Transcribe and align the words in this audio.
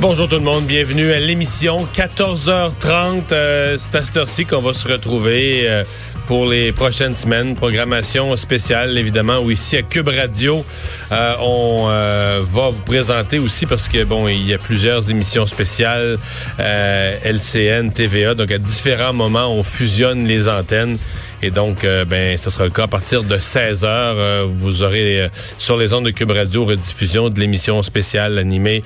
Bonjour 0.00 0.28
tout 0.28 0.36
le 0.36 0.42
monde, 0.42 0.64
bienvenue 0.64 1.10
à 1.10 1.18
l'émission 1.18 1.84
14h30. 1.92 3.32
Euh, 3.32 3.76
c'est 3.78 3.96
à 3.96 4.04
cette 4.04 4.16
heure-ci 4.16 4.44
qu'on 4.46 4.60
va 4.60 4.72
se 4.72 4.86
retrouver 4.86 5.68
euh, 5.68 5.82
pour 6.28 6.46
les 6.46 6.70
prochaines 6.70 7.16
semaines. 7.16 7.56
Programmation 7.56 8.36
spéciale, 8.36 8.96
évidemment, 8.96 9.38
où 9.40 9.50
ici 9.50 9.76
à 9.76 9.82
Cube 9.82 10.06
Radio, 10.06 10.64
euh, 11.10 11.34
on 11.40 11.86
va 11.86 12.68
vous 12.68 12.82
présenter 12.82 13.40
aussi 13.40 13.66
parce 13.66 13.88
que 13.88 14.04
bon, 14.04 14.28
il 14.28 14.46
y 14.46 14.54
a 14.54 14.58
plusieurs 14.58 15.10
émissions 15.10 15.46
spéciales, 15.46 16.16
LCN, 16.58 17.90
TVA, 17.90 18.34
donc 18.34 18.52
à 18.52 18.58
différents 18.58 19.12
moments, 19.12 19.52
on 19.52 19.64
fusionne 19.64 20.28
les 20.28 20.48
antennes. 20.48 20.96
Et 21.40 21.50
donc, 21.50 21.84
euh, 21.84 22.04
ben, 22.04 22.36
ce 22.36 22.50
sera 22.50 22.64
le 22.64 22.70
cas 22.70 22.84
à 22.84 22.88
partir 22.88 23.22
de 23.22 23.36
16 23.36 23.84
heures. 23.84 24.16
Euh, 24.18 24.46
vous 24.50 24.82
aurez 24.82 25.20
euh, 25.20 25.28
sur 25.58 25.76
les 25.76 25.92
ondes 25.92 26.04
de 26.04 26.10
Cube 26.10 26.32
Radio 26.32 26.64
rediffusion 26.64 27.28
de 27.28 27.38
l'émission 27.38 27.80
spéciale 27.82 28.38
animée 28.38 28.82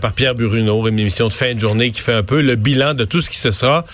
par 0.00 0.12
Pierre 0.12 0.34
Bruno, 0.34 0.86
une 0.88 0.98
émission 0.98 1.28
de 1.28 1.32
fin 1.32 1.54
de 1.54 1.58
journée 1.58 1.90
qui 1.90 2.00
fait 2.00 2.12
un 2.12 2.22
peu 2.22 2.40
le 2.40 2.54
bilan 2.54 2.94
de 2.94 3.04
tout 3.04 3.20
ce 3.20 3.30
qui 3.30 3.38
se 3.38 3.50
sera 3.50 3.84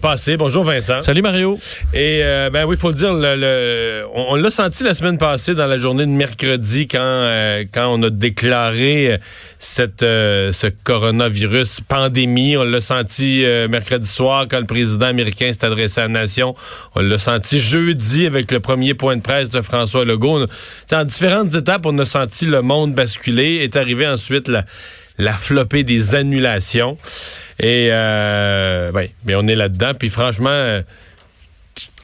passé. 0.00 0.36
Bonjour 0.36 0.64
Vincent. 0.64 1.02
Salut 1.02 1.22
Mario. 1.22 1.58
Et 1.92 2.20
ben 2.52 2.64
oui, 2.66 2.76
il 2.76 2.80
faut 2.80 2.88
le 2.88 2.94
dire, 2.94 3.12
le, 3.12 4.04
on, 4.14 4.34
l'a 4.36 4.50
senti 4.50 4.82
la 4.82 4.94
semaine 4.94 5.18
passée 5.18 5.54
dans 5.54 5.66
la 5.66 5.78
journée 5.78 6.04
de 6.04 6.10
mercredi 6.10 6.86
quand 6.88 7.64
quand 7.72 7.88
on 7.88 8.02
a 8.02 8.10
déclaré 8.10 9.18
cette 9.58 10.00
ce 10.00 10.66
coronavirus 10.84 11.80
pandémie. 11.80 12.56
On 12.56 12.64
l'a 12.64 12.80
senti 12.80 13.44
mercredi 13.68 14.08
soir 14.08 14.46
quand 14.48 14.60
le 14.60 14.66
président 14.66 15.06
américain 15.06 15.50
s'est 15.52 15.64
adressé 15.64 16.00
à 16.00 16.04
la 16.04 16.08
nation. 16.08 16.54
On 16.94 17.00
l'a 17.00 17.18
senti 17.24 17.58
jeudi 17.58 18.26
avec 18.26 18.52
le 18.52 18.60
premier 18.60 18.92
point 18.92 19.16
de 19.16 19.22
presse 19.22 19.48
de 19.48 19.62
François 19.62 20.04
Legault. 20.04 20.46
En 20.92 21.04
différentes 21.04 21.54
étapes, 21.54 21.86
on 21.86 21.98
a 21.98 22.04
senti 22.04 22.44
le 22.44 22.60
monde 22.60 22.94
basculer. 22.94 23.60
Est 23.62 23.76
arrivé 23.76 24.06
ensuite 24.06 24.48
la, 24.48 24.64
la 25.16 25.32
flopée 25.32 25.84
des 25.84 26.14
annulations. 26.14 26.98
Et 27.58 27.88
euh, 27.90 28.92
ben, 28.92 29.36
on 29.36 29.48
est 29.48 29.54
là-dedans. 29.54 29.92
Puis 29.98 30.10
franchement, 30.10 30.50
euh, 30.50 30.82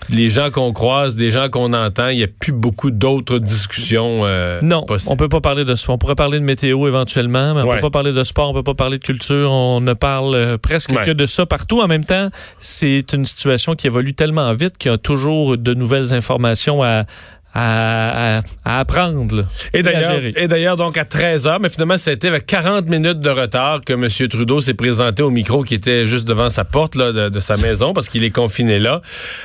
les 0.08 0.30
gens 0.30 0.50
qu'on 0.50 0.72
croise, 0.72 1.16
des 1.16 1.30
gens 1.30 1.48
qu'on 1.48 1.72
entend, 1.72 2.08
il 2.08 2.18
n'y 2.18 2.22
a 2.22 2.28
plus 2.28 2.52
beaucoup 2.52 2.90
d'autres 2.90 3.38
discussions. 3.38 4.26
Euh, 4.28 4.60
non, 4.62 4.84
on 5.06 5.16
peut 5.16 5.28
pas 5.28 5.40
parler 5.40 5.64
de 5.64 5.74
sport. 5.74 5.94
On 5.94 5.98
pourrait 5.98 6.14
parler 6.14 6.38
de 6.40 6.44
météo 6.44 6.88
éventuellement, 6.88 7.54
mais 7.54 7.62
on 7.62 7.70
peut 7.70 7.80
pas 7.80 7.90
parler 7.90 8.12
de 8.12 8.24
sport, 8.24 8.50
on 8.50 8.54
peut 8.54 8.62
pas 8.62 8.74
parler 8.74 8.98
de 8.98 9.04
culture. 9.04 9.50
On 9.50 9.80
ne 9.80 9.92
parle 9.92 10.34
euh, 10.34 10.58
presque 10.58 10.92
que 10.92 11.10
de 11.10 11.26
ça 11.26 11.46
partout. 11.46 11.80
En 11.80 11.88
même 11.88 12.04
temps, 12.04 12.30
c'est 12.58 13.12
une 13.12 13.24
situation 13.24 13.74
qui 13.74 13.86
évolue 13.86 14.14
tellement 14.14 14.52
vite 14.52 14.78
qu'il 14.78 14.90
y 14.90 14.94
a 14.94 14.98
toujours 14.98 15.56
de 15.56 15.74
nouvelles 15.74 16.14
informations 16.14 16.82
à, 16.82 17.04
à, 17.52 18.42
apprendre 18.64 19.44
et 19.74 19.82
d'ailleurs 19.82 20.20
et 20.36 20.46
d'ailleurs 20.46 20.76
donc 20.76 20.96
à 20.96 21.04
13 21.04 21.48
heures 21.48 21.60
mais 21.60 21.68
finalement 21.68 21.98
c'était 21.98 22.28
avec 22.28 22.46
40 22.46 22.88
minutes 22.88 23.18
de 23.18 23.30
retard 23.30 23.80
que 23.84 23.92
M. 23.92 24.08
Trudeau 24.28 24.60
s'est 24.60 24.74
présenté 24.74 25.24
au 25.24 25.30
micro 25.30 25.64
qui 25.64 25.74
était 25.74 26.06
juste 26.06 26.28
devant 26.28 26.48
sa 26.48 26.64
porte 26.64 26.94
là, 26.94 27.12
de, 27.12 27.40
sa 27.40 27.56
maison 27.56 27.92
parce 27.92 28.08
qu'il 28.08 28.22
est 28.22 28.30
confiné 28.30 28.78
là 28.78 29.02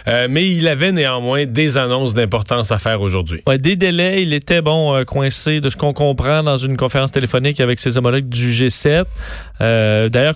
euh, 0.07 0.27
mais 0.29 0.47
il 0.51 0.67
avait 0.67 0.91
néanmoins 0.91 1.45
des 1.45 1.77
annonces 1.77 2.13
d'importance 2.13 2.71
à 2.71 2.77
faire 2.77 3.01
aujourd'hui 3.01 3.41
ouais, 3.47 3.57
des 3.57 3.75
délais 3.75 4.21
il 4.21 4.33
était 4.33 4.61
bon 4.61 4.95
euh, 4.95 5.03
coincé 5.03 5.59
de 5.59 5.69
ce 5.71 5.75
qu'on 5.75 5.93
comprend 5.93 6.43
dans 6.43 6.57
une 6.57 6.77
conférence 6.77 7.11
téléphonique 7.11 7.59
avec 7.59 7.79
ses 7.79 7.97
homologues 7.97 8.29
du 8.29 8.51
G7 8.51 9.05
euh, 9.61 10.09
d'ailleurs 10.09 10.35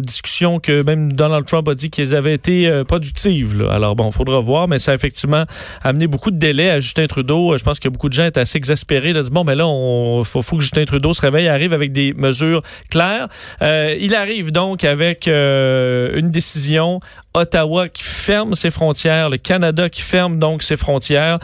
discussion 0.00 0.58
que 0.58 0.82
même 0.84 1.12
Donald 1.12 1.44
Trump 1.44 1.68
a 1.68 1.74
dit 1.74 1.90
qu'ils 1.90 2.14
avaient 2.14 2.34
été 2.34 2.82
productives 2.88 3.60
là. 3.60 3.72
alors 3.74 3.94
bon 3.94 4.10
faudra 4.10 4.40
voir 4.40 4.68
mais 4.68 4.78
ça 4.78 4.92
a 4.92 4.94
effectivement 4.94 5.44
amené 5.82 6.06
beaucoup 6.06 6.30
de 6.30 6.38
délais 6.38 6.70
à 6.70 6.80
Justin 6.80 7.08
Trudeau, 7.10 7.52
euh, 7.52 7.58
je 7.58 7.64
pense 7.64 7.78
que 7.78 7.88
beaucoup 7.88 8.08
de 8.08 8.14
gens 8.14 8.24
étaient 8.24 8.40
assez 8.40 8.56
exaspérés 8.56 9.12
de 9.12 9.20
dire 9.20 9.30
bon, 9.30 9.44
mais 9.44 9.54
là, 9.54 9.64
il 9.66 10.24
faut, 10.24 10.40
que 10.56 10.62
Justin 10.62 10.84
Trudeau 10.84 11.12
se 11.12 11.20
réveille, 11.20 11.48
arrive 11.48 11.72
avec 11.72 11.92
des 11.92 12.14
mesures 12.14 12.62
claires. 12.88 13.28
Euh, 13.60 13.94
il 14.00 14.14
arrive 14.14 14.52
donc 14.52 14.84
avec 14.84 15.28
euh, 15.28 16.16
une 16.16 16.30
décision 16.30 17.00
Ottawa 17.34 17.88
qui 17.88 18.02
ferme 18.02 18.54
ses 18.54 18.70
frontières, 18.70 19.28
le 19.28 19.38
Canada 19.38 19.88
qui 19.88 20.02
ferme 20.02 20.38
donc 20.38 20.62
ses 20.62 20.76
frontières. 20.76 21.38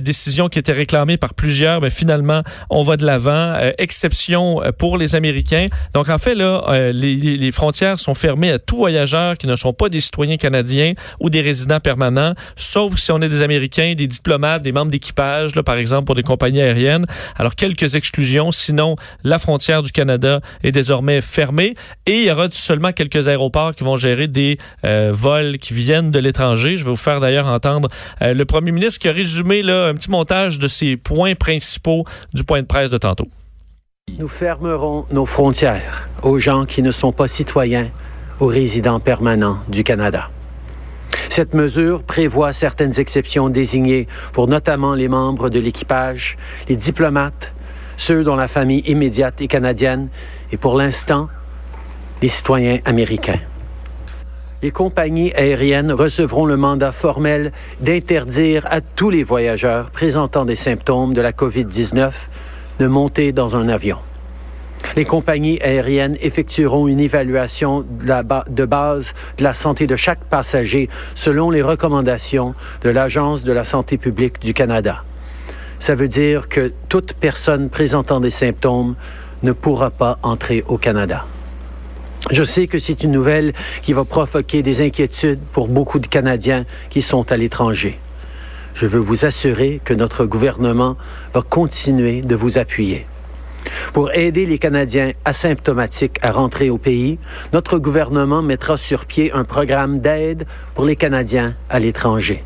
décision 0.00 0.48
qui 0.48 0.58
était 0.58 0.72
réclamée 0.72 1.16
par 1.16 1.34
plusieurs, 1.34 1.80
mais 1.80 1.90
finalement, 1.90 2.42
on 2.70 2.82
va 2.82 2.96
de 2.96 3.04
l'avant. 3.04 3.56
exception 3.78 4.62
pour 4.78 4.98
les 4.98 5.14
Américains. 5.14 5.66
Donc, 5.94 6.08
en 6.08 6.18
fait, 6.18 6.34
là, 6.34 6.90
les, 6.92 7.16
les, 7.16 7.50
frontières 7.50 7.98
sont 7.98 8.14
fermées 8.14 8.50
à 8.50 8.58
tout 8.58 8.76
voyageur 8.76 9.36
qui 9.36 9.46
ne 9.46 9.56
sont 9.56 9.72
pas 9.72 9.88
des 9.88 10.00
citoyens 10.00 10.36
canadiens 10.36 10.92
ou 11.20 11.30
des 11.30 11.40
résidents 11.40 11.80
permanents, 11.80 12.34
sauf 12.56 12.96
si 12.96 13.12
on 13.12 13.20
est 13.20 13.28
des 13.28 13.42
Américains, 13.42 13.94
des 13.96 14.06
diplomates, 14.06 14.62
des 14.62 14.72
membres 14.72 14.90
des 14.90 14.98
équipage, 15.02 15.56
là, 15.56 15.64
par 15.64 15.76
exemple, 15.76 16.06
pour 16.06 16.14
des 16.14 16.22
compagnies 16.22 16.62
aériennes. 16.62 17.06
Alors, 17.36 17.56
quelques 17.56 17.96
exclusions. 17.96 18.52
Sinon, 18.52 18.94
la 19.24 19.38
frontière 19.38 19.82
du 19.82 19.90
Canada 19.90 20.40
est 20.62 20.70
désormais 20.70 21.20
fermée 21.20 21.74
et 22.06 22.18
il 22.18 22.24
y 22.24 22.30
aura 22.30 22.46
seulement 22.52 22.92
quelques 22.92 23.26
aéroports 23.26 23.74
qui 23.74 23.82
vont 23.82 23.96
gérer 23.96 24.28
des 24.28 24.58
euh, 24.84 25.10
vols 25.22 25.58
qui 25.58 25.72
viennent 25.72 26.10
de 26.10 26.18
l'étranger. 26.18 26.76
Je 26.76 26.84
vais 26.84 26.90
vous 26.90 26.96
faire 26.96 27.20
d'ailleurs 27.20 27.46
entendre 27.46 27.88
euh, 28.20 28.34
le 28.34 28.44
premier 28.44 28.72
ministre 28.72 28.98
qui 28.98 29.08
a 29.08 29.12
résumé 29.12 29.62
là, 29.62 29.86
un 29.86 29.94
petit 29.94 30.10
montage 30.10 30.58
de 30.58 30.66
ses 30.66 30.96
points 30.96 31.34
principaux 31.34 32.04
du 32.34 32.42
point 32.42 32.60
de 32.60 32.66
presse 32.66 32.90
de 32.90 32.98
tantôt. 32.98 33.28
Nous 34.18 34.28
fermerons 34.28 35.06
nos 35.12 35.26
frontières 35.26 36.08
aux 36.24 36.38
gens 36.38 36.66
qui 36.66 36.82
ne 36.82 36.90
sont 36.90 37.12
pas 37.12 37.28
citoyens 37.28 37.88
ou 38.40 38.46
résidents 38.46 38.98
permanents 38.98 39.58
du 39.68 39.84
Canada. 39.84 40.28
Cette 41.28 41.54
mesure 41.54 42.02
prévoit 42.02 42.52
certaines 42.52 42.98
exceptions 42.98 43.48
désignées 43.48 44.08
pour 44.32 44.48
notamment 44.48 44.94
les 44.94 45.08
membres 45.08 45.50
de 45.50 45.60
l'équipage, 45.60 46.36
les 46.68 46.76
diplomates, 46.76 47.52
ceux 47.96 48.24
dont 48.24 48.36
la 48.36 48.48
famille 48.48 48.82
immédiate 48.86 49.40
est 49.40 49.46
canadienne 49.46 50.08
et 50.50 50.56
pour 50.56 50.76
l'instant, 50.76 51.28
les 52.20 52.28
citoyens 52.28 52.78
américains. 52.84 53.40
Les 54.62 54.70
compagnies 54.70 55.32
aériennes 55.32 55.90
recevront 55.90 56.46
le 56.46 56.56
mandat 56.56 56.92
formel 56.92 57.50
d'interdire 57.80 58.64
à 58.70 58.80
tous 58.80 59.10
les 59.10 59.24
voyageurs 59.24 59.90
présentant 59.90 60.44
des 60.44 60.54
symptômes 60.54 61.14
de 61.14 61.20
la 61.20 61.32
COVID-19 61.32 62.12
de 62.78 62.86
monter 62.86 63.32
dans 63.32 63.56
un 63.56 63.68
avion. 63.68 63.98
Les 64.94 65.04
compagnies 65.04 65.60
aériennes 65.62 66.16
effectueront 66.20 66.86
une 66.86 67.00
évaluation 67.00 67.84
de, 67.84 68.64
base 68.64 69.06
de 69.36 69.42
la 69.42 69.52
santé 69.52 69.88
de 69.88 69.96
chaque 69.96 70.22
passager 70.24 70.88
selon 71.16 71.50
les 71.50 71.62
recommandations 71.62 72.54
de 72.82 72.90
l'Agence 72.90 73.42
de 73.42 73.50
la 73.50 73.64
santé 73.64 73.98
publique 73.98 74.40
du 74.40 74.54
Canada. 74.54 75.02
Ça 75.80 75.96
veut 75.96 76.08
dire 76.08 76.48
que 76.48 76.72
toute 76.88 77.14
personne 77.14 77.68
présentant 77.68 78.20
des 78.20 78.30
symptômes 78.30 78.94
ne 79.42 79.50
pourra 79.50 79.90
pas 79.90 80.18
entrer 80.22 80.62
au 80.68 80.78
Canada. 80.78 81.26
Je 82.30 82.44
sais 82.44 82.66
que 82.66 82.78
c'est 82.78 83.02
une 83.02 83.10
nouvelle 83.10 83.52
qui 83.82 83.92
va 83.92 84.04
provoquer 84.04 84.62
des 84.62 84.80
inquiétudes 84.80 85.40
pour 85.52 85.66
beaucoup 85.66 85.98
de 85.98 86.06
Canadiens 86.06 86.64
qui 86.88 87.02
sont 87.02 87.30
à 87.32 87.36
l'étranger. 87.36 87.98
Je 88.74 88.86
veux 88.86 89.00
vous 89.00 89.24
assurer 89.24 89.80
que 89.84 89.92
notre 89.92 90.24
gouvernement 90.24 90.96
va 91.34 91.42
continuer 91.42 92.22
de 92.22 92.36
vous 92.36 92.58
appuyer. 92.58 93.06
Pour 93.92 94.12
aider 94.14 94.46
les 94.46 94.58
Canadiens 94.58 95.12
asymptomatiques 95.24 96.18
à 96.22 96.32
rentrer 96.32 96.70
au 96.70 96.78
pays, 96.78 97.18
notre 97.52 97.78
gouvernement 97.78 98.42
mettra 98.42 98.78
sur 98.78 99.04
pied 99.04 99.32
un 99.32 99.44
programme 99.44 100.00
d'aide 100.00 100.46
pour 100.74 100.84
les 100.84 100.96
Canadiens 100.96 101.54
à 101.68 101.80
l'étranger. 101.80 102.44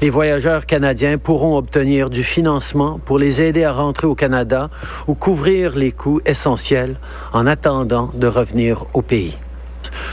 Les 0.00 0.10
voyageurs 0.10 0.66
canadiens 0.66 1.18
pourront 1.18 1.56
obtenir 1.56 2.10
du 2.10 2.24
financement 2.24 2.98
pour 3.04 3.18
les 3.18 3.40
aider 3.40 3.64
à 3.64 3.72
rentrer 3.72 4.06
au 4.06 4.14
Canada 4.14 4.70
ou 5.06 5.14
couvrir 5.14 5.76
les 5.76 5.92
coûts 5.92 6.20
essentiels 6.26 6.96
en 7.32 7.46
attendant 7.46 8.10
de 8.14 8.26
revenir 8.26 8.84
au 8.94 9.02
pays. 9.02 9.36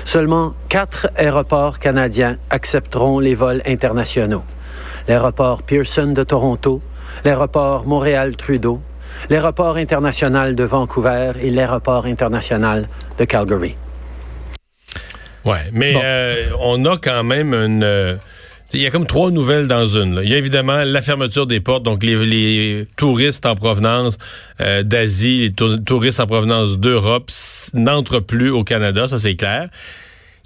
Seulement 0.03 0.53
quatre 0.69 1.09
aéroports 1.15 1.79
canadiens 1.79 2.37
accepteront 2.49 3.19
les 3.19 3.35
vols 3.35 3.61
internationaux. 3.65 4.43
L'aéroport 5.07 5.63
Pearson 5.63 6.07
de 6.07 6.23
Toronto, 6.23 6.81
l'aéroport 7.23 7.85
Montréal-Trudeau, 7.85 8.81
l'aéroport 9.29 9.77
international 9.77 10.55
de 10.55 10.63
Vancouver 10.63 11.33
et 11.41 11.49
l'aéroport 11.49 12.05
international 12.05 12.87
de 13.17 13.25
Calgary. 13.25 13.75
Ouais, 15.43 15.69
mais 15.71 15.93
euh, 16.03 16.49
on 16.59 16.83
a 16.85 16.97
quand 16.97 17.23
même 17.23 17.53
une. 17.53 18.17
Euh, 18.73 18.77
il 18.77 18.81
y 18.81 18.85
a 18.85 18.91
comme 18.91 19.05
trois 19.05 19.31
nouvelles 19.31 19.67
dans 19.67 19.87
une. 19.87 20.21
Il 20.23 20.29
y 20.29 20.33
a 20.33 20.37
évidemment 20.37 20.83
la 20.83 21.01
fermeture 21.01 21.47
des 21.47 21.59
portes, 21.59 21.83
donc 21.83 22.03
les, 22.03 22.87
touristes 22.97 23.45
en 23.45 23.55
provenance 23.55 24.17
euh, 24.61 24.83
d'Asie, 24.83 25.39
les 25.39 25.51
touristes 25.51 26.19
en 26.19 26.27
provenance 26.27 26.77
d'Europe 26.77 27.31
n'entrent 27.73 28.19
plus 28.19 28.49
au 28.49 28.63
Canada, 28.63 29.07
ça 29.07 29.19
c'est 29.19 29.35
clair. 29.35 29.69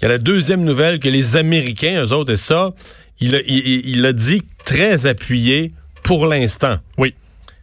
Il 0.00 0.04
y 0.04 0.06
a 0.06 0.08
la 0.08 0.18
deuxième 0.18 0.64
nouvelle 0.64 0.98
que 0.98 1.08
les 1.08 1.36
Américains, 1.36 2.02
eux 2.04 2.12
autres, 2.12 2.32
et 2.32 2.36
ça, 2.36 2.72
il 3.20 3.34
a, 3.34 3.40
il, 3.46 3.88
il 3.88 4.06
a 4.06 4.12
dit 4.12 4.42
très 4.64 5.06
appuyé 5.06 5.72
pour 6.02 6.26
l'instant. 6.26 6.78
Oui. 6.96 7.14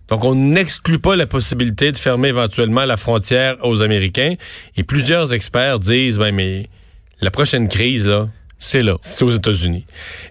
Donc, 0.09 0.23
on 0.23 0.35
n'exclut 0.35 0.99
pas 0.99 1.15
la 1.15 1.25
possibilité 1.25 1.91
de 1.91 1.97
fermer 1.97 2.29
éventuellement 2.29 2.85
la 2.85 2.95
frontière 2.95 3.57
aux 3.61 3.81
Américains. 3.81 4.35
Et 4.77 4.83
plusieurs 4.83 5.33
experts 5.33 5.79
disent, 5.79 6.17
ben, 6.17 6.33
mais 6.33 6.69
la 7.19 7.31
prochaine 7.31 7.67
crise, 7.67 8.07
là, 8.07 8.29
C'est 8.59 8.81
là. 8.81 8.95
c'est 9.01 9.23
aux 9.23 9.31
États-Unis. 9.31 9.85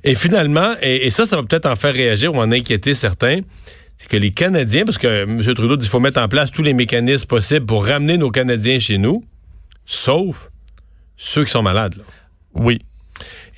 Et 0.04 0.14
finalement, 0.14 0.74
et, 0.82 1.06
et 1.06 1.10
ça, 1.10 1.26
ça 1.26 1.36
va 1.36 1.42
peut-être 1.42 1.66
en 1.66 1.76
faire 1.76 1.94
réagir 1.94 2.34
ou 2.34 2.38
en 2.38 2.50
inquiéter 2.50 2.94
certains, 2.94 3.40
c'est 3.98 4.08
que 4.08 4.16
les 4.16 4.32
Canadiens, 4.32 4.84
parce 4.84 4.98
que 4.98 5.22
M. 5.22 5.40
Trudeau 5.54 5.76
dit 5.76 5.82
qu'il 5.82 5.90
faut 5.90 6.00
mettre 6.00 6.20
en 6.20 6.28
place 6.28 6.50
tous 6.50 6.62
les 6.62 6.74
mécanismes 6.74 7.26
possibles 7.26 7.64
pour 7.66 7.86
ramener 7.86 8.18
nos 8.18 8.30
Canadiens 8.30 8.78
chez 8.78 8.98
nous, 8.98 9.24
sauf 9.84 10.50
ceux 11.16 11.44
qui 11.44 11.50
sont 11.50 11.62
malades. 11.62 11.94
là. 11.96 12.02
Oui. 12.54 12.80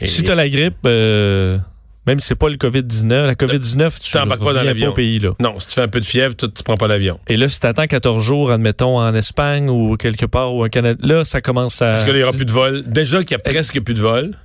Et- 0.01 0.07
si 0.07 0.23
tu 0.23 0.31
as 0.31 0.35
la 0.35 0.49
grippe, 0.49 0.77
euh, 0.87 1.59
même 2.07 2.21
si 2.21 2.29
c'est 2.29 2.35
pas 2.37 2.49
le 2.49 2.57
COVID-19, 2.57 3.27
la 3.27 3.35
COVID-19, 3.35 4.01
tu 4.01 4.13
t'embarques 4.13 4.43
pas 4.45 4.53
dans 4.53 4.63
l'avion. 4.63 4.91
au 4.91 4.95
pays. 4.95 5.19
Là. 5.19 5.33
Non, 5.41 5.59
si 5.59 5.67
tu 5.69 5.73
fais 5.75 5.83
un 5.83 5.89
peu 5.89 6.01
de 6.01 6.05
fièvre, 6.05 6.37
tu, 6.37 6.47
tu 6.51 6.63
prends 6.63 6.77
pas 6.77 6.89
l'avion. 6.89 7.19
Et 7.27 7.37
là, 7.37 7.49
si 7.49 7.59
t'attends 7.59 7.87
14 7.87 8.23
jours, 8.25 8.51
admettons, 8.53 8.99
en 8.99 9.15
Espagne 9.15 9.69
ou 9.69 9.97
quelque 9.97 10.27
part 10.27 10.55
ou 10.55 10.65
au 10.65 10.69
Canada, 10.69 11.01
là, 11.05 11.25
ça 11.25 11.41
commence 11.41 11.83
à... 11.83 11.87
Parce 11.93 12.05
que 12.05 12.11
là, 12.11 12.17
il 12.17 12.21
n'y 12.21 12.23
aura 12.25 12.33
plus 12.33 12.45
de 12.47 12.53
vol. 12.53 12.85
Déjà 12.87 13.21
qu'il 13.23 13.33
y 13.33 13.35
a 13.35 13.39
presque 13.41 13.81
plus 13.81 13.95
de 13.95 14.01
vol. 14.01 14.37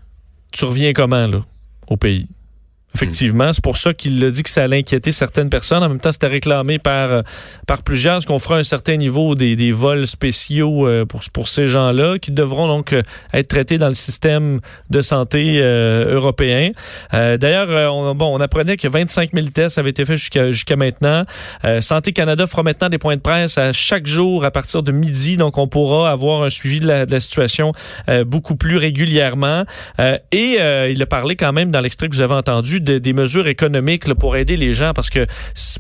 tu 0.54 0.66
reviens 0.66 0.94
comment, 0.94 1.28
là, 1.28 1.42
au 1.88 1.98
pays? 1.98 2.28
Effectivement, 2.96 3.52
c'est 3.54 3.64
pour 3.64 3.78
ça 3.78 3.96
qu'il 3.96 4.24
a 4.24 4.30
dit 4.30 4.44
que 4.44 4.52
ça 4.52 4.64
allait 4.64 4.78
inquiéter 4.78 5.12
certaines 5.12 5.50
personnes. 5.50 5.82
En 5.82 5.90
même 5.90 6.00
temps, 6.00 6.12
c'était 6.12 6.28
réclamé 6.28 6.78
par, 6.78 7.12
euh, 7.12 7.22
par 7.66 7.82
plusieurs, 7.82 8.14
parce 8.14 8.28
qu'on 8.28 8.38
fera 8.38 8.58
un 8.58 8.64
certain 8.64 8.98
niveau 8.98 9.34
des, 9.34 9.56
des 9.56 9.72
vols 9.72 10.06
spéciaux 10.06 10.88
euh, 10.88 11.04
pour, 11.04 11.22
pour 11.34 11.48
ces 11.48 11.66
gens-là, 11.66 12.20
qui 12.20 12.30
devront 12.30 12.68
donc 12.68 12.94
euh, 12.94 13.02
être 13.34 13.48
traités 13.48 13.80
dans 13.80 13.88
le 13.88 13.96
système 13.96 14.60
de 14.92 15.02
santé 15.02 15.56
euh, 15.58 16.14
européen? 16.14 16.70
Euh, 17.16 17.38
D'ailleurs, 17.38 17.92
on, 17.92 18.14
bon, 18.14 18.28
on 18.28 18.40
apprenait 18.40 18.78
que 18.78 18.88
25 18.88 19.32
000 19.34 19.48
tests 19.48 19.80
avaient 19.80 19.90
été 19.90 20.06
faits 20.06 20.18
jusqu'à 20.18 20.52
jusqu'à 20.52 20.76
maintenant. 20.76 21.24
Euh, 21.66 21.82
Santé 21.82 22.14
Canada 22.14 22.46
fera 22.46 22.62
maintenant 22.62 22.90
des 22.90 23.00
points 23.00 23.16
de 23.16 23.22
presse 23.22 23.58
à 23.58 23.74
chaque 23.74 24.06
jour 24.06 24.46
à 24.46 24.52
partir 24.52 24.84
de 24.84 24.92
midi, 24.92 25.36
donc 25.36 25.58
on 25.58 25.68
pourra 25.68 26.12
avoir 26.12 26.44
un 26.44 26.52
suivi 26.52 26.80
de 26.80 26.88
la, 26.88 27.08
de 27.08 27.12
la 27.12 27.20
situation 27.20 27.72
beaucoup 28.26 28.56
plus 28.56 28.78
régulièrement. 28.78 29.64
Et 30.32 30.58
il 30.92 31.02
a 31.02 31.06
parlé 31.08 31.36
quand 31.36 31.54
même 31.54 31.72
dans 31.72 31.82
l'extrait 31.82 32.08
que 32.08 32.16
vous 32.16 32.22
avez 32.22 32.36
entendu 32.36 32.83
de- 32.84 32.98
des 33.00 33.14
mesures 33.14 33.48
économiques 33.48 34.12
pour 34.14 34.36
aider 34.36 34.56
les 34.56 34.74
gens 34.74 34.94
parce 34.94 35.10
que 35.10 35.26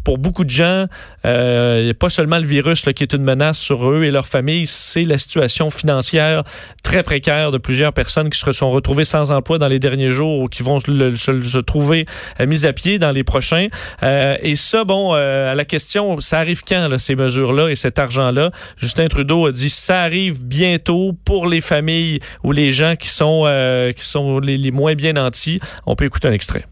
pour 0.04 0.18
beaucoup 0.18 0.44
de 0.44 0.50
gens, 0.50 0.88
euh, 1.26 1.82
il 1.84 1.90
a 1.90 1.94
pas 1.94 2.10
seulement 2.10 2.38
le 2.38 2.46
virus 2.46 2.84
qui 2.96 3.04
est 3.04 3.14
une 3.14 3.24
menace 3.24 3.60
sur 3.60 3.90
eux 3.90 4.04
et 4.04 4.12
leurs 4.12 4.26
familles, 4.26 4.68
c'est 4.68 5.04
la 5.04 5.18
situation 5.18 5.70
financière 5.70 6.44
très 6.84 7.04
précaire 7.04 7.52
de 7.52 7.58
plusieurs 7.58 7.94
personnes 7.94 8.30
qui 8.30 8.40
se 8.40 8.52
sont 8.52 8.72
retrouvées 8.72 9.06
sans 9.06 9.32
emploi 9.32 9.58
dans 9.58 9.68
les 9.68 9.80
derniers 9.80 10.10
jours 10.10 10.40
ou 10.40 10.48
qui 10.48 10.64
vont 10.64 10.80
se, 10.80 11.60
trouver 11.60 12.06
euh, 12.40 12.46
mises 12.48 12.66
à 12.66 12.74
pied 12.74 13.00
dans 13.00 13.12
les 13.12 13.24
prochains. 13.24 13.68
Euh, 14.04 14.36
et 14.42 14.56
ça, 14.56 14.84
bon, 14.84 15.14
euh, 15.14 15.52
à 15.52 15.56
la 15.56 15.66
question, 15.66 16.20
ça 16.20 16.40
arrive 16.40 16.62
quand 16.68 16.90
ces 16.98 17.16
mesures-là 17.16 17.70
et 17.70 17.76
cet 17.76 18.00
argent-là? 18.00 18.52
Justin 18.78 19.08
Trudeau 19.08 19.48
a 19.48 19.52
dit 19.52 19.70
ça 19.70 20.02
arrive 20.02 20.44
bientôt 20.46 21.14
pour 21.26 21.48
les 21.48 21.62
familles 21.62 22.20
ou 22.44 22.52
les 22.52 22.72
gens 22.72 22.96
qui 22.96 23.10
sont, 23.10 23.44
euh, 23.46 23.92
qui 23.94 24.06
sont 24.06 24.40
les, 24.40 24.58
les 24.58 24.72
moins 24.72 24.96
bien 24.96 25.14
nantis. 25.14 25.60
On 25.86 25.96
peut 25.96 26.06
écouter 26.06 26.28
un 26.28 26.34
extrait. 26.34 26.66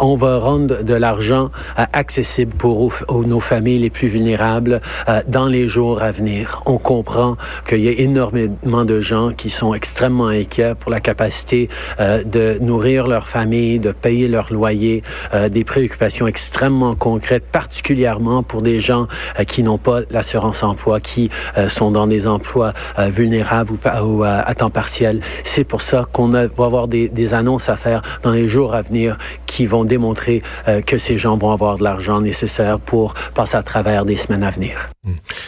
On 0.00 0.16
va 0.16 0.38
rendre 0.38 0.82
de 0.82 0.94
l'argent 0.94 1.50
euh, 1.78 1.84
accessible 1.92 2.54
pour 2.54 2.94
nos 3.26 3.40
familles 3.40 3.76
les 3.76 3.90
plus 3.90 4.08
vulnérables 4.08 4.80
euh, 5.06 5.20
dans 5.28 5.48
les 5.48 5.68
jours 5.68 6.00
à 6.00 6.12
venir. 6.12 6.62
On 6.64 6.78
comprend 6.78 7.36
qu'il 7.68 7.80
y 7.80 7.88
a 7.88 7.92
énormément 8.00 8.86
de 8.86 9.02
gens 9.02 9.34
qui 9.34 9.50
sont 9.50 9.74
extrêmement 9.74 10.28
inquiets 10.28 10.74
pour 10.74 10.90
la 10.90 11.00
capacité 11.00 11.68
euh, 12.00 12.24
de 12.24 12.56
nourrir 12.62 13.06
leur 13.06 13.28
famille, 13.28 13.80
de 13.80 13.92
payer 13.92 14.28
leur 14.28 14.50
loyer, 14.50 15.02
des 15.50 15.62
préoccupations 15.62 16.26
extrêmement 16.26 16.94
concrètes, 16.94 17.44
particulièrement 17.52 18.42
pour 18.42 18.62
des 18.62 18.80
gens 18.80 19.08
qui 19.46 19.62
n'ont 19.62 19.76
pas 19.76 20.00
l'assurance 20.10 20.62
emploi, 20.62 21.00
qui 21.00 21.28
sont 21.68 21.90
dans 21.90 22.06
des 22.06 22.26
emplois 22.26 22.72
vulnérables 22.98 23.72
ou, 24.02 24.22
à 24.24 24.54
temps 24.54 24.70
partiel. 24.70 25.20
C'est 25.44 25.64
pour 25.64 25.82
ça 25.82 26.06
qu'on 26.12 26.28
va 26.28 26.46
avoir 26.58 26.88
des 26.88 27.34
annonces 27.34 27.68
à 27.68 27.76
faire 27.76 28.02
dans 28.22 28.32
les 28.32 28.48
jours 28.48 28.74
à 28.74 28.82
venir 28.82 29.18
qui 29.46 29.66
vont 29.66 29.81
démontrer 29.84 30.42
euh, 30.68 30.80
que 30.80 30.98
ces 30.98 31.18
gens 31.18 31.36
vont 31.36 31.50
avoir 31.52 31.78
de 31.78 31.84
l'argent 31.84 32.20
nécessaire 32.20 32.78
pour 32.78 33.14
passer 33.34 33.56
à 33.56 33.62
travers 33.62 34.04
des 34.04 34.16
semaines 34.16 34.42
à 34.42 34.50
venir. 34.50 34.90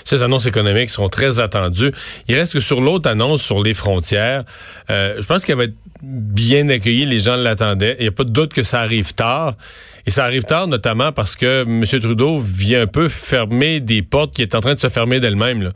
Ces 0.04 0.22
annonces 0.22 0.46
économiques 0.46 0.90
seront 0.90 1.08
très 1.08 1.38
attendues. 1.38 1.92
Il 2.28 2.34
reste 2.34 2.54
que 2.54 2.60
sur 2.60 2.80
l'autre 2.80 3.08
annonce 3.08 3.42
sur 3.42 3.62
les 3.62 3.74
frontières, 3.74 4.44
euh, 4.90 5.16
je 5.20 5.26
pense 5.26 5.44
qu'elle 5.44 5.56
va 5.56 5.64
être 5.64 5.74
bien 6.02 6.68
accueillie. 6.68 7.06
Les 7.06 7.20
gens 7.20 7.36
l'attendaient. 7.36 7.96
Il 7.98 8.02
n'y 8.02 8.08
a 8.08 8.12
pas 8.12 8.24
de 8.24 8.30
doute 8.30 8.52
que 8.52 8.62
ça 8.62 8.80
arrive 8.80 9.14
tard. 9.14 9.54
Et 10.06 10.10
ça 10.10 10.24
arrive 10.24 10.42
tard 10.42 10.66
notamment 10.66 11.12
parce 11.12 11.34
que 11.34 11.62
M. 11.62 11.84
Trudeau 12.00 12.38
vient 12.38 12.82
un 12.82 12.86
peu 12.86 13.08
fermer 13.08 13.80
des 13.80 14.02
portes 14.02 14.34
qui 14.34 14.42
est 14.42 14.54
en 14.54 14.60
train 14.60 14.74
de 14.74 14.80
se 14.80 14.88
fermer 14.88 15.18
d'elles-mêmes. 15.18 15.62
là. 15.62 15.70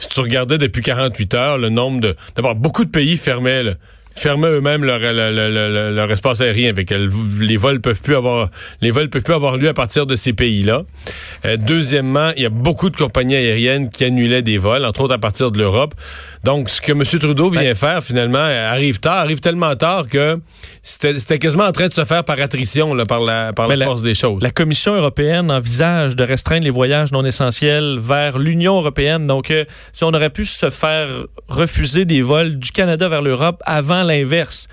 Si 0.00 0.08
tu 0.08 0.20
regardais 0.20 0.58
depuis 0.58 0.82
48 0.82 1.34
heures 1.34 1.58
le 1.58 1.68
nombre 1.68 2.00
de... 2.00 2.16
D'abord, 2.34 2.56
beaucoup 2.56 2.84
de 2.84 2.90
pays 2.90 3.16
fermaient. 3.16 3.76
Fermaient 4.18 4.48
eux-mêmes 4.48 4.84
leur, 4.84 4.98
leur, 4.98 5.12
leur- 5.30 5.48
leur- 5.48 5.90
leur 5.90 6.10
espace 6.12 6.40
aérien. 6.40 6.72
Les 7.40 7.56
vols 7.56 7.80
peuvent 7.80 8.00
plus 8.02 8.16
avoir 8.16 8.48
les 8.80 8.90
vols 8.90 9.08
peuvent 9.10 9.22
plus 9.22 9.34
avoir 9.34 9.56
lieu 9.56 9.68
à 9.68 9.74
partir 9.74 10.06
de 10.06 10.14
ces 10.14 10.32
pays-là. 10.32 10.82
Euh, 11.44 11.56
deuxièmement, 11.56 12.30
il 12.36 12.42
y 12.42 12.46
a 12.46 12.50
beaucoup 12.50 12.90
de 12.90 12.96
compagnies 12.96 13.36
aériennes 13.36 13.90
qui 13.90 14.04
annulaient 14.04 14.42
des 14.42 14.58
vols, 14.58 14.84
entre 14.84 15.02
autres 15.02 15.14
à 15.14 15.18
partir 15.18 15.50
de 15.50 15.58
l'Europe. 15.58 15.94
Donc, 16.44 16.68
ce 16.70 16.80
que 16.80 16.92
M. 16.92 17.02
Trudeau 17.04 17.50
vient 17.50 17.74
faire, 17.74 18.02
finalement, 18.02 18.38
euh, 18.38 18.70
arrive 18.72 19.00
tard, 19.00 19.18
arrive 19.18 19.40
tellement 19.40 19.74
tard 19.74 20.06
que 20.08 20.38
c'était 20.82 21.38
quasiment 21.38 21.64
en 21.64 21.72
train 21.72 21.88
de 21.88 21.92
se 21.92 22.04
faire 22.04 22.24
par 22.24 22.40
attrition, 22.40 22.94
là, 22.94 23.04
par 23.04 23.20
la, 23.20 23.52
par 23.52 23.66
la 23.66 23.74
Mais 23.74 23.78
la- 23.80 23.86
force 23.86 24.02
des 24.02 24.14
choses. 24.14 24.42
La 24.42 24.50
Commission 24.50 24.94
européenne 24.94 25.50
envisage 25.50 26.16
de 26.16 26.22
restreindre 26.24 26.64
les 26.64 26.70
voyages 26.70 27.12
non 27.12 27.24
essentiels 27.24 27.98
vers 28.00 28.38
l'Union 28.38 28.76
européenne. 28.78 29.26
Donc, 29.26 29.50
euh, 29.50 29.64
si 29.92 30.04
on 30.04 30.08
aurait 30.14 30.30
pu 30.30 30.44
se 30.44 30.70
faire 30.70 31.08
refuser 31.48 32.04
des 32.04 32.20
vols 32.22 32.58
du 32.58 32.70
Canada 32.72 33.08
vers 33.08 33.22
l'Europe 33.22 33.62
avant 33.66 34.02
l'inverse. 34.08 34.66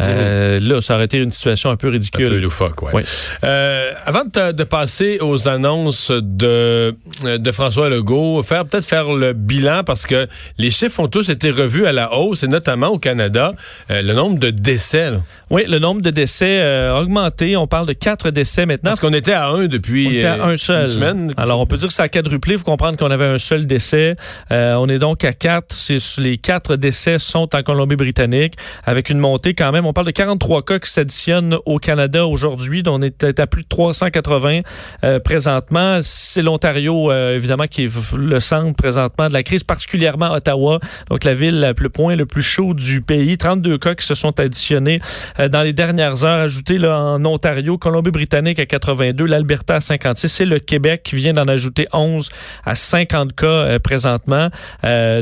Euh, 0.00 0.60
Là, 0.60 0.80
ça 0.80 0.94
aurait 0.94 1.04
été 1.06 1.18
une 1.18 1.32
situation 1.32 1.70
un 1.70 1.76
peu 1.76 1.88
Un 1.88 1.90
peu 1.90 1.94
ridicule. 1.94 2.36
loufoque, 2.40 2.82
ouais. 2.82 2.90
Oui. 2.94 3.02
Euh, 3.44 3.92
avant 4.04 4.24
de, 4.24 4.64
passer 4.64 5.18
aux 5.20 5.48
annonces 5.48 6.10
de, 6.10 6.94
de 7.24 7.52
François 7.52 7.88
Legault, 7.88 8.42
faire 8.42 8.64
peut-être 8.66 8.84
faire 8.84 9.12
le 9.12 9.32
bilan 9.32 9.82
parce 9.84 10.06
que 10.06 10.28
les 10.58 10.70
chiffres 10.70 11.00
ont 11.00 11.08
tous 11.08 11.28
été 11.30 11.50
revus 11.50 11.86
à 11.86 11.92
la 11.92 12.14
hausse 12.14 12.42
et 12.42 12.48
notamment 12.48 12.88
au 12.88 12.98
Canada, 12.98 13.52
euh, 13.90 14.02
le 14.02 14.14
nombre 14.14 14.38
de 14.38 14.50
décès. 14.50 15.10
là. 15.10 15.18
Oui, 15.50 15.64
le 15.66 15.78
nombre 15.78 16.00
de 16.02 16.10
décès 16.10 16.60
euh, 16.60 16.96
a 16.96 17.00
augmenté. 17.00 17.56
On 17.56 17.66
parle 17.66 17.86
de 17.86 17.92
quatre 17.92 18.30
décès 18.30 18.66
maintenant. 18.66 18.90
Parce 18.90 19.00
qu'on 19.00 19.12
était 19.12 19.32
à 19.32 19.48
un 19.48 19.66
depuis 19.66 20.06
On 20.06 20.10
était 20.12 20.24
à 20.26 20.34
euh, 20.34 20.54
un 20.54 20.56
seul. 20.56 20.86
une 20.86 20.92
semaine. 20.92 21.34
Alors, 21.36 21.60
on 21.60 21.66
peut 21.66 21.76
dire 21.76 21.88
que 21.88 21.94
ça 21.94 22.04
a 22.04 22.08
quadruplé. 22.08 22.54
Il 22.54 22.58
faut 22.58 22.64
comprendre 22.64 22.96
qu'on 22.96 23.10
avait 23.10 23.24
un 23.24 23.38
seul 23.38 23.66
décès. 23.66 24.14
Euh, 24.52 24.74
on 24.74 24.88
est 24.88 24.98
donc 24.98 25.24
à 25.24 25.32
quatre. 25.32 25.74
Les 26.18 26.36
quatre 26.38 26.76
décès 26.76 27.18
sont 27.18 27.48
en 27.54 27.62
Colombie-Britannique, 27.62 28.54
avec 28.84 29.10
une 29.10 29.18
montée 29.18 29.54
quand 29.54 29.72
même. 29.72 29.86
On 29.90 29.92
parle 29.92 30.06
de 30.06 30.12
43 30.12 30.62
cas 30.62 30.78
qui 30.78 30.88
s'additionnent 30.88 31.56
au 31.66 31.78
Canada 31.80 32.24
aujourd'hui. 32.24 32.84
On 32.86 33.02
est 33.02 33.40
à 33.40 33.46
plus 33.48 33.62
de 33.64 33.68
380 33.68 34.60
euh, 35.02 35.18
présentement. 35.18 35.98
C'est 36.02 36.42
l'Ontario, 36.42 37.10
euh, 37.10 37.34
évidemment, 37.34 37.64
qui 37.64 37.86
est 37.86 38.16
le 38.16 38.38
centre 38.38 38.76
présentement 38.76 39.26
de 39.26 39.32
la 39.32 39.42
crise, 39.42 39.64
particulièrement 39.64 40.30
Ottawa, 40.30 40.78
donc 41.08 41.24
la 41.24 41.34
ville, 41.34 41.74
le 41.76 41.88
point 41.88 42.14
le 42.14 42.24
plus 42.24 42.42
chaud 42.42 42.72
du 42.72 43.00
pays. 43.00 43.36
32 43.36 43.78
cas 43.78 43.96
qui 43.96 44.06
se 44.06 44.14
sont 44.14 44.38
additionnés 44.38 45.00
euh, 45.40 45.48
dans 45.48 45.62
les 45.62 45.72
dernières 45.72 46.24
heures, 46.24 46.42
ajoutés 46.44 46.78
là, 46.78 46.96
en 46.96 47.24
Ontario, 47.24 47.76
Colombie-Britannique 47.76 48.60
à 48.60 48.66
82, 48.66 49.24
l'Alberta 49.24 49.74
à 49.74 49.80
56 49.80 50.42
et 50.42 50.44
le 50.44 50.60
Québec 50.60 51.02
qui 51.02 51.16
vient 51.16 51.32
d'en 51.32 51.46
ajouter 51.48 51.88
11 51.92 52.30
à 52.64 52.76
50 52.76 53.34
cas 53.34 53.80
présentement. 53.80 54.50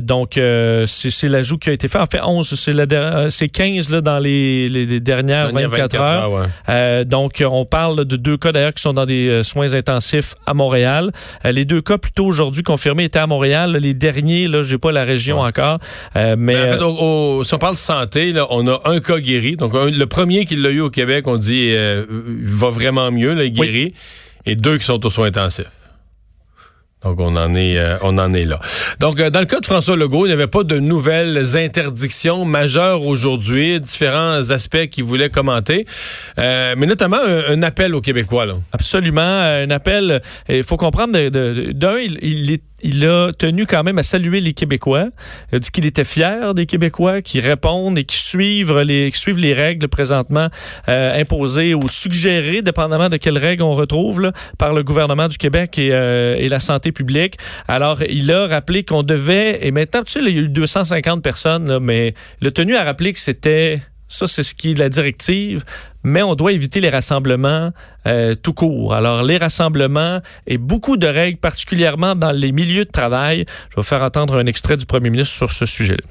Donc, 0.02 0.32
c'est 0.34 1.28
l'ajout 1.28 1.56
qui 1.56 1.70
a 1.70 1.72
été 1.72 1.88
fait. 1.88 1.98
En 1.98 2.04
fait, 2.04 2.20
11, 2.22 2.54
c'est 2.54 2.74
la 2.74 2.84
der- 2.84 3.16
euh, 3.16 3.30
c'est 3.30 3.48
15 3.48 3.90
là, 3.90 4.00
dans 4.00 4.18
les, 4.18 4.57
les- 4.66 4.86
les 4.86 4.98
dernières 5.00 5.52
Dernière 5.52 5.68
24, 5.68 5.94
heures. 6.00 6.32
ouais. 6.32 6.46
Euh, 6.70 7.04
donc, 7.04 7.44
on 7.46 7.64
parle 7.66 8.04
de 8.06 8.16
deux 8.16 8.36
cas 8.38 8.50
d'ailleurs 8.50 8.72
qui 8.74 8.82
sont 8.82 8.94
dans 8.94 9.04
des 9.06 9.28
euh, 9.28 9.42
soins 9.42 9.74
intensifs 9.74 10.34
à 10.46 10.54
Montréal. 10.54 11.12
Euh, 11.44 11.52
les 11.52 11.66
deux 11.66 11.82
cas 11.82 11.98
plutôt 11.98 12.24
aujourd'hui 12.24 12.62
confirmés 12.62 13.04
étaient 13.04 13.18
à 13.18 13.26
Montréal. 13.26 13.76
Les 13.80 13.92
derniers, 13.94 14.48
là, 14.48 14.62
j'ai 14.62 14.78
pas 14.78 14.90
la 14.90 15.04
région 15.04 15.40
encore, 15.40 15.78
Euh, 16.16 16.34
mais, 16.38 16.54
Mais 16.54 16.60
en 16.60 16.72
fait, 16.72 16.82
euh, 16.82 16.86
au- 16.86 17.38
au- 17.40 17.44
si 17.44 17.52
on 17.54 17.58
parle 17.58 17.76
santé, 17.76 18.32
là, 18.32 18.46
on 18.50 18.66
a 18.66 18.80
un 18.86 19.00
cas 19.00 19.20
guéri. 19.20 19.56
Donc, 19.56 19.74
un- 19.74 19.90
le 19.90 20.06
premier 20.06 20.46
qui 20.46 20.56
l'a 20.56 20.70
eu 20.70 20.80
au 20.80 20.90
Québec, 20.90 21.26
on 21.28 21.36
dit, 21.36 21.68
euh, 21.74 22.04
va 22.08 22.70
vraiment 22.70 23.10
mieux, 23.10 23.34
là, 23.34 23.44
il 23.44 23.48
est 23.48 23.50
guéri. 23.50 23.94
Et 24.46 24.56
deux 24.56 24.78
qui 24.78 24.84
sont 24.86 25.04
aux 25.04 25.10
soins 25.10 25.26
intensifs. 25.26 25.66
Donc, 27.04 27.20
on 27.20 27.36
en 27.36 27.54
est, 27.54 27.78
euh, 27.78 27.96
on 28.02 28.18
en 28.18 28.34
est 28.34 28.44
là. 28.44 28.58
Donc, 28.98 29.20
euh, 29.20 29.30
dans 29.30 29.38
le 29.40 29.46
cas 29.46 29.60
de 29.60 29.66
François 29.66 29.94
Legault, 29.96 30.26
il 30.26 30.30
n'y 30.30 30.32
avait 30.34 30.48
pas 30.48 30.64
de 30.64 30.78
nouvelles 30.80 31.56
interdictions 31.56 32.44
majeures 32.44 33.06
aujourd'hui, 33.06 33.80
différents 33.80 34.50
aspects 34.50 34.86
qu'il 34.88 35.04
voulait 35.04 35.30
commenter, 35.30 35.86
Euh, 36.38 36.74
mais 36.76 36.86
notamment 36.86 37.18
un, 37.18 37.62
appel 37.62 37.94
aux 37.94 38.00
Québécois. 38.00 38.46
Absolument. 38.72 39.20
euh, 39.20 39.64
Un 39.64 39.70
appel. 39.70 40.20
Il 40.48 40.62
faut 40.64 40.76
comprendre, 40.76 41.28
d'un, 41.28 41.98
il, 41.98 42.18
il 42.22 42.50
est 42.52 42.62
il 42.82 43.04
a 43.06 43.32
tenu 43.32 43.66
quand 43.66 43.82
même 43.82 43.98
à 43.98 44.02
saluer 44.02 44.40
les 44.40 44.52
Québécois. 44.52 45.08
Il 45.52 45.56
a 45.56 45.58
dit 45.58 45.70
qu'il 45.70 45.86
était 45.86 46.04
fier 46.04 46.54
des 46.54 46.66
Québécois 46.66 47.22
qui 47.22 47.40
répondent 47.40 47.98
et 47.98 48.04
qui 48.04 48.16
suivent 48.16 48.78
les, 48.80 49.10
suivent 49.12 49.38
les 49.38 49.52
règles 49.52 49.88
présentement 49.88 50.48
euh, 50.88 51.20
imposées 51.20 51.74
ou 51.74 51.88
suggérées, 51.88 52.62
dépendamment 52.62 53.08
de 53.08 53.16
quelles 53.16 53.38
règles 53.38 53.62
on 53.62 53.72
retrouve 53.72 54.20
là, 54.20 54.32
par 54.58 54.72
le 54.74 54.82
gouvernement 54.82 55.28
du 55.28 55.38
Québec 55.38 55.78
et, 55.78 55.90
euh, 55.92 56.48
la 56.48 56.60
santé 56.60 56.92
publique. 56.92 57.36
Alors, 57.66 58.02
il 58.08 58.32
a 58.32 58.46
rappelé 58.46 58.82
qu'on 58.82 59.02
devait, 59.02 59.58
et 59.66 59.70
maintenant, 59.70 60.02
tu 60.02 60.12
sais, 60.12 60.20
il 60.20 60.34
y 60.34 60.38
a 60.38 60.42
eu 60.42 60.48
250 60.48 61.22
personnes, 61.22 61.78
mais 61.78 62.14
il 62.40 62.48
a 62.48 62.50
tenu 62.50 62.74
à 62.74 62.84
rappeler 62.84 63.12
que 63.12 63.18
c'était 63.18 63.82
ça, 64.08 64.26
c'est 64.26 64.42
ce 64.42 64.54
qui 64.54 64.70
est 64.70 64.78
la 64.78 64.88
directive, 64.88 65.64
mais 66.02 66.22
on 66.22 66.34
doit 66.34 66.52
éviter 66.52 66.80
les 66.80 66.88
rassemblements 66.88 67.72
euh, 68.06 68.34
tout 68.34 68.54
court. 68.54 68.94
Alors, 68.94 69.22
les 69.22 69.36
rassemblements 69.36 70.20
et 70.46 70.56
beaucoup 70.56 70.96
de 70.96 71.06
règles, 71.06 71.38
particulièrement 71.38 72.14
dans 72.14 72.32
les 72.32 72.52
milieux 72.52 72.86
de 72.86 72.90
travail. 72.90 73.44
Je 73.70 73.76
vais 73.76 73.82
faire 73.82 74.02
entendre 74.02 74.36
un 74.36 74.46
extrait 74.46 74.78
du 74.78 74.86
premier 74.86 75.10
ministre 75.10 75.34
sur 75.34 75.50
ce 75.50 75.66
sujet-là. 75.66 76.04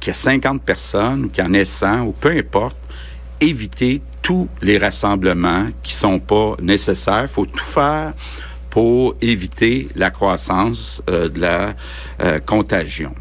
Qu'il 0.00 0.08
y 0.08 0.10
a 0.10 0.14
50 0.14 0.62
personnes 0.62 1.24
ou 1.24 1.28
qu'il 1.28 1.42
y 1.42 1.46
en 1.46 1.54
ait 1.54 1.64
100 1.64 2.02
ou 2.02 2.12
peu 2.12 2.30
importe, 2.30 2.76
éviter 3.40 4.02
tous 4.22 4.48
les 4.60 4.76
rassemblements 4.76 5.68
qui 5.82 5.94
sont 5.94 6.18
pas 6.18 6.54
nécessaires. 6.60 7.22
Il 7.22 7.28
faut 7.28 7.46
tout 7.46 7.64
faire 7.64 8.12
pour 8.68 9.16
éviter 9.22 9.88
la 9.96 10.10
croissance 10.10 11.02
euh, 11.08 11.30
de 11.30 11.40
la 11.40 11.74
euh, 12.20 12.38
contagion. 12.38 13.14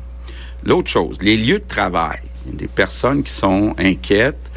L'autre 0.64 0.90
chose, 0.90 1.22
les 1.22 1.38
lieux 1.38 1.60
de 1.60 1.68
travail 1.68 2.20
des 2.54 2.68
personnes 2.68 3.24
qui 3.24 3.32
sont 3.32 3.74
inquiètes. 3.78 4.52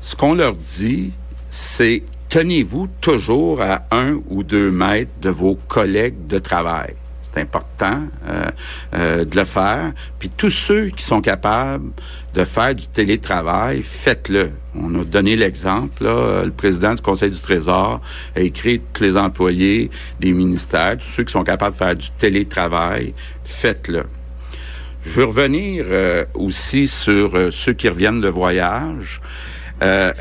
Ce 0.00 0.16
qu'on 0.16 0.34
leur 0.34 0.54
dit, 0.54 1.12
c'est 1.48 2.02
tenez-vous 2.28 2.88
toujours 3.00 3.60
à 3.60 3.82
un 3.90 4.20
ou 4.30 4.42
deux 4.42 4.70
mètres 4.70 5.10
de 5.20 5.28
vos 5.28 5.54
collègues 5.68 6.26
de 6.26 6.38
travail. 6.38 6.94
C'est 7.32 7.40
important 7.40 8.04
euh, 8.28 8.44
euh, 8.94 9.24
de 9.24 9.36
le 9.36 9.44
faire. 9.44 9.92
Puis 10.18 10.28
tous 10.28 10.50
ceux 10.50 10.88
qui 10.88 11.02
sont 11.02 11.20
capables 11.20 11.90
de 12.34 12.44
faire 12.44 12.74
du 12.74 12.86
télétravail, 12.86 13.82
faites-le. 13.82 14.50
On 14.74 15.00
a 15.00 15.04
donné 15.04 15.36
l'exemple. 15.36 16.04
Le 16.04 16.50
président 16.50 16.94
du 16.94 17.02
Conseil 17.02 17.30
du 17.30 17.40
Trésor 17.40 18.00
a 18.34 18.40
écrit 18.40 18.80
tous 18.92 19.02
les 19.02 19.16
employés 19.16 19.90
des 20.20 20.32
ministères, 20.32 20.98
tous 20.98 21.08
ceux 21.08 21.24
qui 21.24 21.32
sont 21.32 21.44
capables 21.44 21.72
de 21.72 21.78
faire 21.78 21.96
du 21.96 22.10
télétravail, 22.18 23.14
faites-le. 23.44 24.04
Je 25.04 25.16
veux 25.18 25.24
revenir 25.24 25.84
euh, 25.88 26.24
aussi 26.34 26.86
sur 26.86 27.34
euh, 27.34 27.50
ceux 27.50 27.72
qui 27.72 27.88
reviennent 27.88 28.20
de 28.20 28.28
voyage, 28.28 29.20
euh, 29.82 30.12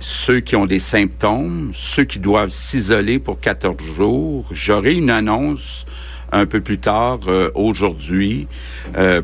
ceux 0.00 0.40
qui 0.40 0.56
ont 0.56 0.66
des 0.66 0.80
symptômes, 0.80 1.70
ceux 1.72 2.02
qui 2.02 2.18
doivent 2.18 2.50
s'isoler 2.50 3.20
pour 3.20 3.38
14 3.38 3.76
jours. 3.96 4.44
J'aurai 4.50 4.94
une 4.94 5.10
annonce 5.10 5.86
un 6.32 6.46
peu 6.46 6.60
plus 6.60 6.78
tard 6.78 7.20
aujourd'hui 7.54 8.48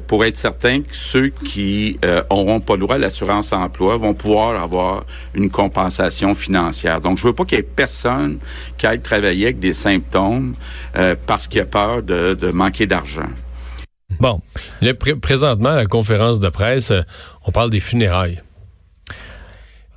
pour 0.06 0.24
être 0.24 0.38
certain 0.38 0.80
que 0.80 0.96
ceux 0.96 1.28
qui 1.28 1.98
auront 2.30 2.60
pas 2.60 2.76
le 2.76 2.80
droit 2.80 2.94
à 2.94 2.98
l'assurance 2.98 3.52
emploi 3.52 3.98
vont 3.98 4.14
pouvoir 4.14 4.62
avoir 4.62 5.04
une 5.34 5.50
compensation 5.50 6.34
financière. 6.34 7.02
Donc, 7.02 7.18
je 7.18 7.26
veux 7.26 7.34
pas 7.34 7.44
qu'il 7.44 7.58
y 7.58 7.60
ait 7.60 7.62
personne 7.62 8.38
qui 8.78 8.86
aille 8.86 9.02
travailler 9.02 9.44
avec 9.44 9.58
des 9.58 9.74
symptômes 9.74 10.54
parce 11.26 11.46
qu'il 11.46 11.60
a 11.60 11.66
peur 11.66 12.02
de, 12.02 12.32
de 12.32 12.50
manquer 12.50 12.86
d'argent. 12.86 13.28
Bon. 14.20 14.40
présentement, 15.20 15.70
à 15.70 15.76
la 15.76 15.86
conférence 15.86 16.40
de 16.40 16.48
presse, 16.48 16.90
euh, 16.90 17.02
on 17.44 17.52
parle 17.52 17.70
des 17.70 17.80
funérailles. 17.80 18.40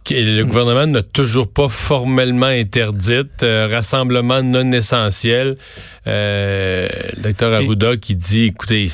Le 0.09 0.41
hmm. 0.41 0.47
gouvernement 0.47 0.87
n'a 0.87 1.01
toujours 1.01 1.51
pas 1.51 1.67
formellement 1.67 2.45
interdite, 2.45 3.43
euh, 3.43 3.67
rassemblement 3.69 4.41
non 4.41 4.71
essentiel. 4.71 5.57
Euh, 6.07 6.87
le 7.17 7.23
docteur 7.23 7.53
Arruda 7.53 7.97
qui 7.97 8.15
dit, 8.15 8.45
écoutez, 8.45 8.87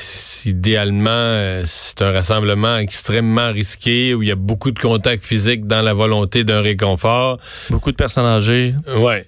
idéalement, 0.46 1.62
c'est 1.66 2.02
un 2.02 2.12
rassemblement 2.12 2.78
extrêmement 2.80 3.52
risqué 3.52 4.16
où 4.16 4.24
il 4.24 4.30
y 4.30 4.32
a 4.32 4.36
beaucoup 4.36 4.72
de 4.72 4.80
contacts 4.80 5.24
physiques 5.24 5.68
dans 5.68 5.84
la 5.84 5.94
volonté 5.94 6.44
d'un 6.44 6.62
réconfort. 6.62 7.38
Beaucoup 7.70 7.92
de 7.92 7.96
personnes 7.96 8.26
âgées. 8.26 8.74
Ouais. 8.98 9.28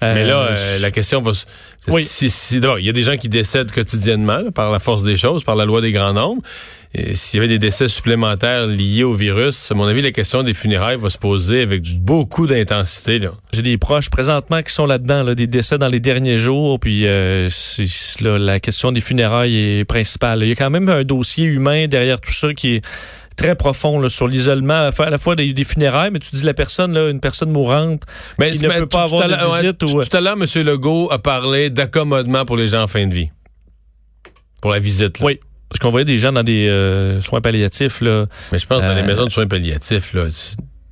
Mais 0.00 0.24
là, 0.24 0.50
la 0.80 0.90
question 0.90 1.22
va, 1.22 1.32
oui. 1.88 2.04
Si, 2.04 2.26
il 2.52 2.84
y 2.84 2.88
a 2.88 2.92
des 2.92 3.02
gens 3.02 3.16
qui 3.16 3.28
décèdent 3.28 3.72
quotidiennement 3.72 4.50
par 4.52 4.72
la 4.72 4.78
force 4.78 5.02
des 5.02 5.16
choses, 5.16 5.44
par 5.44 5.56
la 5.56 5.64
loi 5.64 5.80
des 5.80 5.92
grands 5.92 6.12
nombres. 6.12 6.42
S'il 7.14 7.38
y 7.38 7.40
avait 7.40 7.48
des 7.48 7.58
décès 7.58 7.88
supplémentaires 7.88 8.68
liés 8.68 9.02
au 9.02 9.14
virus, 9.14 9.72
à 9.72 9.74
mon 9.74 9.84
avis, 9.84 10.00
la 10.00 10.12
question 10.12 10.44
des 10.44 10.54
funérailles 10.54 10.96
va 10.96 11.10
se 11.10 11.18
poser 11.18 11.62
avec 11.62 11.82
beaucoup 11.98 12.46
d'intensité. 12.46 13.20
J'ai 13.52 13.62
des 13.62 13.78
proches 13.78 14.10
présentement 14.10 14.62
qui 14.62 14.72
sont 14.72 14.86
là-dedans, 14.86 15.24
là, 15.24 15.34
des 15.34 15.48
décès 15.48 15.76
dans 15.76 15.88
les 15.88 15.98
derniers 15.98 16.38
jours, 16.38 16.78
puis 16.78 17.02
euh, 17.06 17.48
la 18.20 18.60
question 18.60 18.92
des 18.92 19.00
funérailles 19.00 19.56
est 19.56 19.84
principale. 19.84 20.44
Il 20.44 20.48
y 20.48 20.52
a 20.52 20.54
quand 20.54 20.70
même 20.70 20.88
un 20.88 21.02
dossier 21.02 21.46
humain 21.46 21.88
derrière 21.88 22.20
tout 22.20 22.32
ça 22.32 22.54
qui 22.54 22.76
est 22.76 22.84
très 23.36 23.54
profond 23.54 24.08
sur 24.08 24.28
l'isolement, 24.28 24.90
à 24.96 25.10
la 25.10 25.18
fois 25.18 25.36
des, 25.36 25.64
funérailles, 25.64 26.10
mais 26.12 26.18
tu 26.18 26.30
dis 26.34 26.42
la 26.42 26.54
personne, 26.54 26.92
là, 26.92 27.10
une 27.10 27.20
personne 27.20 27.50
mourante 27.50 28.02
mais, 28.38 28.52
qui 28.52 28.62
ne 28.62 28.68
peut 28.68 28.86
pas 28.86 29.02
avoir 29.02 29.28
de 29.28 29.62
visite. 29.62 29.78
Tout, 29.78 30.16
à 30.16 30.20
l'heure, 30.20 30.36
M. 30.40 30.62
Legault 30.62 31.10
a 31.10 31.18
parlé 31.18 31.70
d'accommodement 31.70 32.44
pour 32.44 32.56
les 32.56 32.68
gens 32.68 32.82
en 32.82 32.86
fin 32.86 33.06
de 33.06 33.14
vie. 33.14 33.30
Pour 34.62 34.70
la 34.70 34.78
visite. 34.78 35.18
Oui. 35.20 35.40
Parce 35.68 35.80
qu'on 35.80 35.90
voyait 35.90 36.04
des 36.04 36.18
gens 36.18 36.32
dans 36.32 36.44
des 36.44 36.68
euh, 36.68 37.20
soins 37.20 37.40
palliatifs. 37.40 38.00
Là, 38.00 38.26
mais 38.52 38.58
je 38.58 38.66
pense 38.66 38.80
dans 38.80 38.94
les 38.94 39.02
euh, 39.02 39.06
maisons 39.06 39.24
de 39.24 39.30
soins 39.30 39.46
palliatifs. 39.46 40.14
Là, 40.14 40.24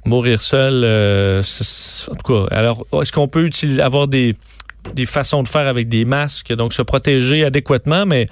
mourir 0.04 0.42
seul, 0.42 0.82
euh, 0.84 1.42
en 2.10 2.14
tout 2.16 2.32
cas. 2.32 2.54
Alors, 2.56 2.84
est-ce 3.00 3.12
qu'on 3.12 3.28
peut 3.28 3.44
utiliser, 3.44 3.80
avoir 3.80 4.08
des, 4.08 4.34
des 4.94 5.06
façons 5.06 5.42
de 5.42 5.48
faire 5.48 5.68
avec 5.68 5.88
des 5.88 6.04
masques, 6.04 6.52
donc 6.52 6.72
se 6.72 6.82
protéger 6.82 7.44
adéquatement, 7.44 8.06
mais 8.06 8.26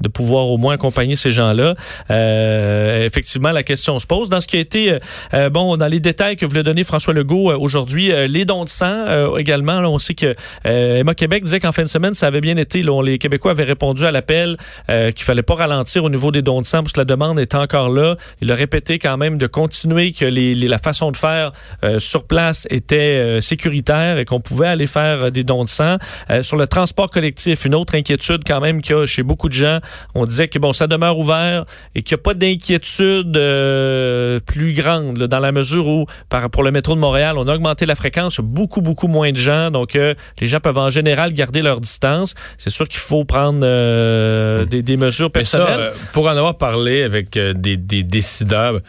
de 0.00 0.08
pouvoir 0.08 0.48
au 0.48 0.56
moins 0.56 0.74
accompagner 0.74 1.16
ces 1.16 1.30
gens-là. 1.30 1.74
Euh, 2.10 3.04
effectivement, 3.04 3.50
la 3.50 3.62
question 3.62 3.98
se 3.98 4.06
pose. 4.06 4.28
Dans 4.28 4.40
ce 4.40 4.46
qui 4.46 4.56
a 4.56 4.60
été, 4.60 4.92
euh, 4.92 4.98
euh, 5.34 5.50
bon, 5.50 5.76
dans 5.76 5.86
les 5.86 6.00
détails 6.00 6.36
que 6.36 6.46
voulait 6.46 6.62
donner 6.62 6.84
François 6.84 7.14
Legault 7.14 7.52
aujourd'hui, 7.52 8.12
les 8.28 8.44
dons 8.44 8.64
de 8.64 8.68
sang 8.68 9.36
également, 9.36 9.80
là, 9.80 9.90
on 9.90 9.98
sait 9.98 10.14
que 10.14 10.34
Emma 10.64 11.14
Québec 11.14 11.44
disait 11.44 11.60
qu'en 11.60 11.72
fin 11.72 11.82
de 11.82 11.88
semaine, 11.88 12.14
ça 12.14 12.26
avait 12.26 12.40
bien 12.40 12.56
été. 12.56 12.82
Là, 12.82 13.02
les 13.02 13.18
Québécois 13.18 13.52
avaient 13.52 13.64
répondu 13.64 14.04
à 14.04 14.10
l'appel 14.10 14.56
qu'il 14.88 15.24
fallait 15.24 15.42
pas 15.42 15.54
ralentir 15.54 16.04
au 16.04 16.10
niveau 16.10 16.30
des 16.30 16.42
dons 16.42 16.60
de 16.60 16.66
sang 16.66 16.78
parce 16.78 16.92
que 16.92 17.00
la 17.00 17.04
demande 17.04 17.38
est 17.38 17.54
encore 17.54 17.90
là. 17.90 18.16
Il 18.40 18.50
a 18.50 18.54
répété 18.54 18.98
quand 18.98 19.16
même 19.16 19.38
de 19.38 19.46
continuer 19.46 20.12
que 20.12 20.24
les, 20.24 20.54
la 20.54 20.78
façon 20.78 21.10
de 21.10 21.16
faire 21.16 21.52
sur 21.98 22.24
place 22.24 22.66
était 22.70 23.40
sécuritaire 23.40 24.18
et 24.18 24.24
qu'on 24.24 24.40
pouvait 24.40 24.68
aller 24.68 24.86
faire 24.86 25.30
des 25.30 25.44
dons 25.44 25.64
de 25.64 25.68
sang. 25.68 25.96
sur 26.42 26.56
le 26.56 26.66
transport 26.66 27.10
collectif, 27.10 27.64
une 27.64 27.74
autre 27.74 27.94
inquiétude 27.94 28.42
quand 28.46 28.60
même 28.60 28.82
qu'il 28.82 28.96
y 28.96 28.98
a 28.98 29.06
chez 29.06 29.22
beaucoup 29.22 29.48
de 29.48 29.54
gens, 29.54 29.80
on 30.14 30.26
disait 30.26 30.48
que 30.48 30.58
bon, 30.58 30.72
ça 30.72 30.86
demeure 30.86 31.18
ouvert 31.18 31.64
et 31.94 32.02
qu'il 32.02 32.16
n'y 32.16 32.20
a 32.20 32.22
pas 32.22 32.34
d'inquiétude 32.34 33.36
euh, 33.36 34.40
plus 34.40 34.72
grande 34.72 35.18
dans 35.18 35.38
la 35.38 35.52
mesure 35.52 35.86
où, 35.86 36.06
par, 36.28 36.50
pour 36.50 36.62
le 36.62 36.70
métro 36.70 36.94
de 36.94 37.00
Montréal, 37.00 37.36
on 37.38 37.46
a 37.48 37.54
augmenté 37.54 37.86
la 37.86 37.94
fréquence, 37.94 38.40
beaucoup, 38.40 38.80
beaucoup 38.80 39.08
moins 39.08 39.32
de 39.32 39.36
gens. 39.36 39.70
Donc, 39.70 39.96
euh, 39.96 40.14
les 40.40 40.46
gens 40.46 40.60
peuvent 40.60 40.78
en 40.78 40.90
général 40.90 41.32
garder 41.32 41.62
leur 41.62 41.80
distance. 41.80 42.34
C'est 42.58 42.70
sûr 42.70 42.88
qu'il 42.88 43.00
faut 43.00 43.24
prendre 43.24 43.60
euh, 43.62 44.64
hmm. 44.64 44.82
des, 44.82 44.96
mesures 44.96 45.30
personnelles. 45.30 45.92
pour 46.12 46.26
en 46.26 46.36
avoir 46.36 46.56
parlé 46.58 47.02
avec 47.02 47.38
des, 47.38 47.76
décideurs, 47.76 48.80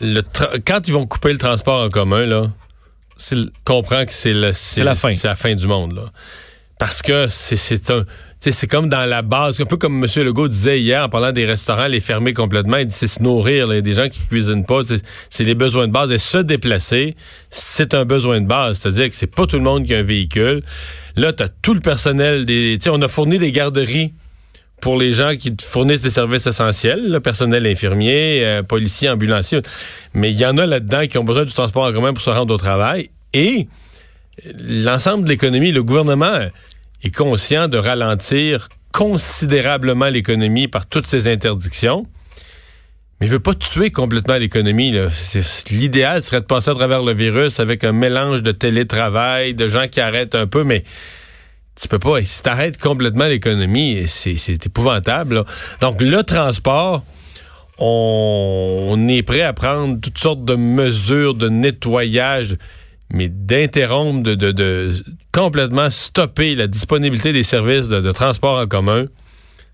quand 0.00 0.86
ils 0.86 0.92
vont 0.92 1.06
couper 1.06 1.32
le 1.32 1.38
transport 1.38 1.82
en 1.82 1.88
commun, 1.88 2.24
là, 2.26 2.46
comprend 3.64 4.04
que 4.06 4.12
c'est 4.12 4.32
la 4.32 4.52
fin. 4.94 5.14
C'est 5.14 5.28
la 5.28 5.36
fin 5.36 5.54
du 5.54 5.66
monde. 5.66 5.94
Là. 5.94 6.02
Parce 6.78 7.02
que 7.02 7.26
c'est 7.28 7.90
un 7.90 8.04
c'est 8.40 8.66
comme 8.66 8.88
dans 8.88 9.04
la 9.04 9.20
base, 9.20 9.60
un 9.60 9.66
peu 9.66 9.76
comme 9.76 10.02
M. 10.02 10.24
Legault 10.24 10.48
disait 10.48 10.80
hier 10.80 11.04
en 11.04 11.08
parlant 11.10 11.30
des 11.30 11.44
restaurants, 11.44 11.88
les 11.88 12.00
fermer 12.00 12.32
complètement. 12.32 12.78
Il 12.78 12.86
dit 12.86 12.94
c'est 12.94 13.06
se 13.06 13.22
nourrir, 13.22 13.66
là, 13.66 13.80
des 13.82 13.94
gens 13.94 14.08
qui 14.08 14.20
cuisinent 14.26 14.64
pas, 14.64 14.80
c'est 15.28 15.44
les 15.44 15.54
besoins 15.54 15.86
de 15.86 15.92
base. 15.92 16.10
Et 16.10 16.18
se 16.18 16.38
déplacer, 16.38 17.16
c'est 17.50 17.92
un 17.92 18.06
besoin 18.06 18.40
de 18.40 18.46
base. 18.46 18.78
C'est-à-dire 18.78 19.10
que 19.10 19.16
c'est 19.16 19.26
pas 19.26 19.46
tout 19.46 19.56
le 19.56 19.62
monde 19.62 19.86
qui 19.86 19.94
a 19.94 19.98
un 19.98 20.02
véhicule. 20.02 20.62
Là, 21.16 21.34
tu 21.34 21.42
as 21.42 21.48
tout 21.48 21.74
le 21.74 21.80
personnel 21.80 22.46
des. 22.46 22.78
on 22.88 23.02
a 23.02 23.08
fourni 23.08 23.38
des 23.38 23.52
garderies 23.52 24.14
pour 24.80 24.96
les 24.96 25.12
gens 25.12 25.36
qui 25.38 25.54
fournissent 25.62 26.00
des 26.00 26.08
services 26.08 26.46
essentiels, 26.46 27.10
le 27.10 27.20
personnel 27.20 27.66
infirmier, 27.66 28.40
euh, 28.42 28.62
policier, 28.62 29.10
ambulancier. 29.10 29.60
Mais 30.14 30.30
il 30.30 30.38
y 30.38 30.46
en 30.46 30.56
a 30.56 30.64
là-dedans 30.64 31.06
qui 31.06 31.18
ont 31.18 31.24
besoin 31.24 31.44
du 31.44 31.52
transport 31.52 31.84
en 31.84 31.92
commun 31.92 32.14
pour 32.14 32.22
se 32.22 32.30
rendre 32.30 32.54
au 32.54 32.56
travail. 32.56 33.10
Et 33.34 33.68
l'ensemble 34.44 35.24
de 35.24 35.28
l'économie, 35.28 35.72
le 35.72 35.82
gouvernement 35.82 36.40
est 37.02 37.14
conscient 37.14 37.68
de 37.68 37.78
ralentir 37.78 38.68
considérablement 38.92 40.08
l'économie 40.08 40.68
par 40.68 40.86
toutes 40.86 41.06
ces 41.06 41.30
interdictions, 41.30 42.06
mais 43.20 43.26
il 43.26 43.32
veut 43.32 43.40
pas 43.40 43.54
tuer 43.54 43.90
complètement 43.90 44.36
l'économie. 44.36 44.94
L'idéal 45.70 46.22
serait 46.22 46.40
de 46.40 46.46
passer 46.46 46.70
à 46.70 46.74
travers 46.74 47.02
le 47.02 47.12
virus 47.12 47.60
avec 47.60 47.84
un 47.84 47.92
mélange 47.92 48.42
de 48.42 48.52
télétravail, 48.52 49.54
de 49.54 49.68
gens 49.68 49.88
qui 49.88 50.00
arrêtent 50.00 50.34
un 50.34 50.46
peu, 50.46 50.64
mais 50.64 50.84
tu 51.80 51.86
peux 51.88 51.98
pas. 51.98 52.22
Si 52.22 52.42
t'arrêtes 52.42 52.78
complètement 52.78 53.26
l'économie, 53.26 54.04
c'est 54.06 54.66
épouvantable. 54.66 55.44
Donc 55.80 56.00
le 56.00 56.22
transport, 56.22 57.04
on, 57.78 58.86
on 58.88 59.08
est 59.08 59.22
prêt 59.22 59.42
à 59.42 59.52
prendre 59.52 60.00
toutes 60.00 60.18
sortes 60.18 60.44
de 60.44 60.54
mesures 60.54 61.34
de 61.34 61.48
nettoyage 61.48 62.56
mais 63.12 63.28
d'interrompre, 63.28 64.22
de, 64.22 64.34
de, 64.34 64.52
de, 64.52 65.04
complètement 65.32 65.90
stopper 65.90 66.54
la 66.54 66.66
disponibilité 66.66 67.32
des 67.32 67.42
services 67.42 67.88
de, 67.88 68.00
de 68.00 68.12
transport 68.12 68.58
en 68.58 68.66
commun, 68.66 69.06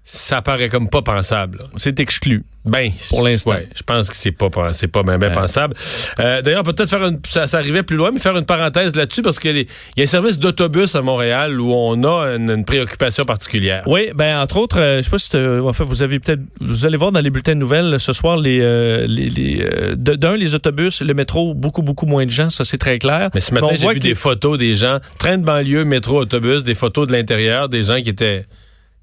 ça 0.09 0.41
paraît 0.41 0.69
comme 0.69 0.89
pas 0.89 1.03
pensable. 1.03 1.59
C'est 1.77 1.99
exclu. 1.99 2.45
Ben, 2.65 2.91
pour 3.09 3.23
l'instant. 3.23 3.53
Ouais, 3.53 3.69
je 3.75 3.83
pense 3.83 4.09
que 4.09 4.17
c'est 4.17 4.33
pas 4.33 4.49
c'est 4.73 4.89
pas 4.89 5.03
bien, 5.03 5.19
pensable. 5.31 5.75
Euh, 6.21 6.43
D'ailleurs, 6.43 6.63
peut-être 6.63 6.89
faire 6.89 7.05
une 7.05 7.21
ça, 7.29 7.47
ça, 7.49 7.59
arrivait 7.59 7.83
plus 7.83 7.97
loin, 7.97 8.11
mais 8.13 8.21
faire 8.21 8.37
une 8.37 8.45
parenthèse 8.45 8.95
là-dessus 8.95 9.23
parce 9.23 9.39
qu'il 9.39 9.57
y 9.57 10.01
a 10.01 10.03
un 10.03 10.07
service 10.07 10.39
d'autobus 10.39 10.95
à 10.95 11.03
Montréal 11.03 11.61
où 11.61 11.73
on 11.73 12.03
a 12.05 12.37
une, 12.37 12.51
une, 12.51 12.65
préoccupation 12.65 13.25
particulière. 13.25 13.83
Oui, 13.87 14.11
ben 14.15 14.41
entre 14.41 14.59
autres, 14.59 14.81
euh, 14.81 14.99
je 14.99 15.03
sais 15.03 15.11
pas 15.11 15.19
si 15.19 15.37
enfin 15.37 15.85
vous 15.85 16.03
avez 16.03 16.21
peut-être 16.21 16.41
vous 16.61 16.87
allez 16.87 16.97
voir 16.97 17.11
dans 17.13 17.21
les 17.21 17.31
bulletins 17.31 17.55
de 17.55 17.61
nouvelles 17.61 17.99
ce 17.99 18.13
soir 18.13 18.37
les 18.37 18.61
euh, 18.61 19.07
les, 19.09 19.29
les 19.29 19.63
euh, 19.63 19.95
d'un 19.97 20.37
les 20.37 20.55
autobus, 20.55 21.03
le 21.03 21.15
métro 21.15 21.55
beaucoup 21.55 21.83
beaucoup 21.83 22.07
moins 22.07 22.27
de 22.27 22.31
gens, 22.31 22.51
ça 22.51 22.65
c'est 22.65 22.79
très 22.79 22.99
clair. 22.99 23.31
Mais 23.35 23.41
ce 23.41 23.55
matin, 23.55 23.75
j'ai 23.75 23.89
vu 23.89 23.99
des 23.99 24.15
photos 24.15 24.59
des 24.59 24.77
gens 24.77 24.99
train 25.19 25.39
de 25.39 25.45
banlieue, 25.45 25.85
métro, 25.85 26.21
autobus, 26.21 26.63
des 26.65 26.75
photos 26.75 27.07
de 27.09 27.13
l'intérieur, 27.13 27.69
des 27.69 27.85
gens 27.85 28.01
qui 28.01 28.11
étaient 28.11 28.47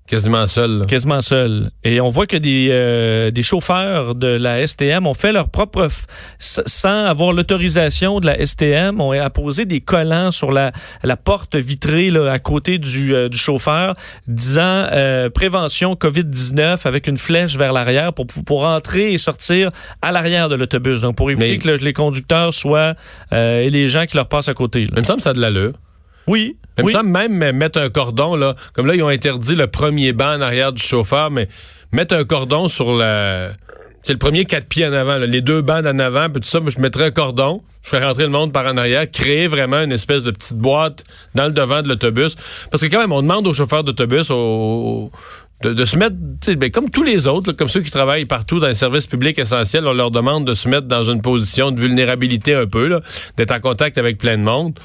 Quasiment 0.05 0.48
seul. 0.48 0.86
Quasiment 0.86 1.22
seul. 1.22 1.72
Et 1.86 2.01
on 2.01 2.10
voit 2.10 2.27
que 2.27 2.36
des, 2.36 2.67
euh, 2.72 3.31
des 3.31 3.41
chauffeurs 3.41 4.15
de 4.15 4.27
la 4.27 4.67
STM 4.67 5.07
ont 5.07 5.13
fait 5.13 5.31
leur 5.31 5.48
propre, 5.48 5.88
sans 6.39 7.05
avoir 7.05 7.31
l'autorisation 7.31 8.19
de 8.19 8.25
la 8.25 8.45
STM, 8.45 9.00
ont 9.00 9.12
apposé 9.12 9.63
des 9.63 9.79
collants 9.79 10.31
sur 10.31 10.51
la, 10.51 10.74
la 11.03 11.15
porte 11.15 11.55
vitrée 11.55 12.10
là, 12.10 12.33
à 12.33 12.39
côté 12.39 12.79
du, 12.79 13.15
euh, 13.15 13.29
du 13.29 13.38
chauffeur, 13.38 13.95
disant 14.27 14.88
euh, 14.91 15.29
prévention 15.29 15.93
COVID-19 15.93 16.86
avec 16.86 17.07
une 17.07 17.17
flèche 17.17 17.55
vers 17.55 17.72
l'arrière 17.72 18.12
pour, 18.12 18.27
pour 18.45 18.65
entrer 18.65 19.13
et 19.13 19.17
sortir 19.17 19.72
à 20.01 20.12
l'arrière 20.12 20.50
de 20.50 20.55
l'autobus. 20.55 21.01
Donc 21.01 21.15
pour 21.15 21.31
éviter 21.31 21.57
que 21.57 21.69
les 21.69 21.93
conducteurs 21.93 22.53
soient 22.53 22.95
et 23.31 23.69
les 23.69 23.88
gens 23.88 24.05
qui 24.05 24.17
leur 24.17 24.27
passent 24.27 24.50
à 24.50 24.53
côté. 24.53 24.81
Là. 24.81 24.91
Il 24.98 25.00
me 25.00 25.03
semble 25.03 25.17
que 25.17 25.24
ça 25.24 25.29
a 25.29 25.33
de 25.33 25.39
l'allure. 25.39 25.74
Oui. 26.27 26.58
Même 26.77 26.89
ça, 26.89 27.03
même 27.03 27.51
mettre 27.51 27.80
un 27.80 27.89
cordon, 27.89 28.36
là, 28.36 28.56
comme 28.74 28.88
là, 28.88 28.96
ils 28.96 29.03
ont 29.03 29.08
interdit 29.08 29.56
le 29.56 29.68
premier 29.68 30.12
banc 30.12 30.38
en 30.38 30.42
arrière 30.42 30.74
du 30.74 30.82
chauffeur, 30.82 31.30
mais 31.30 31.48
mettre 31.92 32.15
un 32.15 32.24
cordon 32.24 32.68
sur 32.68 32.98
le... 32.98 33.50
C'est 34.01 34.13
le 34.13 34.20
premier 34.20 34.44
quatre 34.44 34.68
pieds 34.68 34.86
en 34.86 34.92
avant, 34.92 35.18
les 35.18 35.42
deux 35.42 35.62
bancs 35.62 35.86
en 35.86 36.00
avant, 36.00 36.30
puis 36.30 36.42
tout 36.42 36.50
ça, 36.50 36.60
moi, 36.60 36.72
je 36.75 36.82
mettrais 36.82 37.06
un 37.06 37.12
cordon, 37.12 37.62
je 37.84 37.89
ferais 37.89 38.06
rentrer 38.06 38.24
le 38.24 38.30
monde 38.30 38.51
par 38.51 38.65
en 38.65 38.75
arrière, 38.75 39.10
créer 39.10 39.48
vraiment 39.48 39.82
une 39.82 39.94
espèce 39.94 40.24
de 40.24 40.32
petite 40.32 40.58
boîte 40.58 41.03
dans 41.36 41.46
le 41.46 41.51
devant 41.51 41.82
de 41.82 41.88
l'autobus. 41.88 42.36
Parce 42.70 42.84
que 42.84 42.89
quand 42.89 43.00
même, 43.00 43.13
on 43.13 43.22
demande 43.22 43.48
aux 43.48 43.53
chauffeurs 43.53 43.84
d'autobus 43.84 44.30
de, 44.30 45.86
se 45.86 45.98
mettre, 45.98 46.15
ben, 46.58 46.70
comme 46.70 46.89
tous 46.89 47.03
les 47.03 47.27
autres, 47.27 47.53
comme 47.53 47.70
ceux 47.70 47.80
qui 47.80 47.92
travaillent 47.92 48.25
partout 48.25 48.60
dans 48.60 48.68
les 48.68 48.75
services 48.75 49.08
publics 49.08 49.39
essentiels, 49.39 49.88
on 49.88 49.94
leur 49.94 50.12
demande 50.12 50.46
de 50.46 50.53
se 50.53 50.68
mettre 50.68 50.88
dans 50.88 51.06
une 51.06 51.22
position 51.22 51.72
de 51.72 51.80
vulnérabilité 51.80 52.53
un 52.56 52.68
peu, 52.68 53.00
d'être 53.38 53.51
en 53.51 53.60
contact 53.62 53.98
avec 53.98 54.18
plein 54.18 54.38
de 54.38 54.44
monde. 54.44 54.77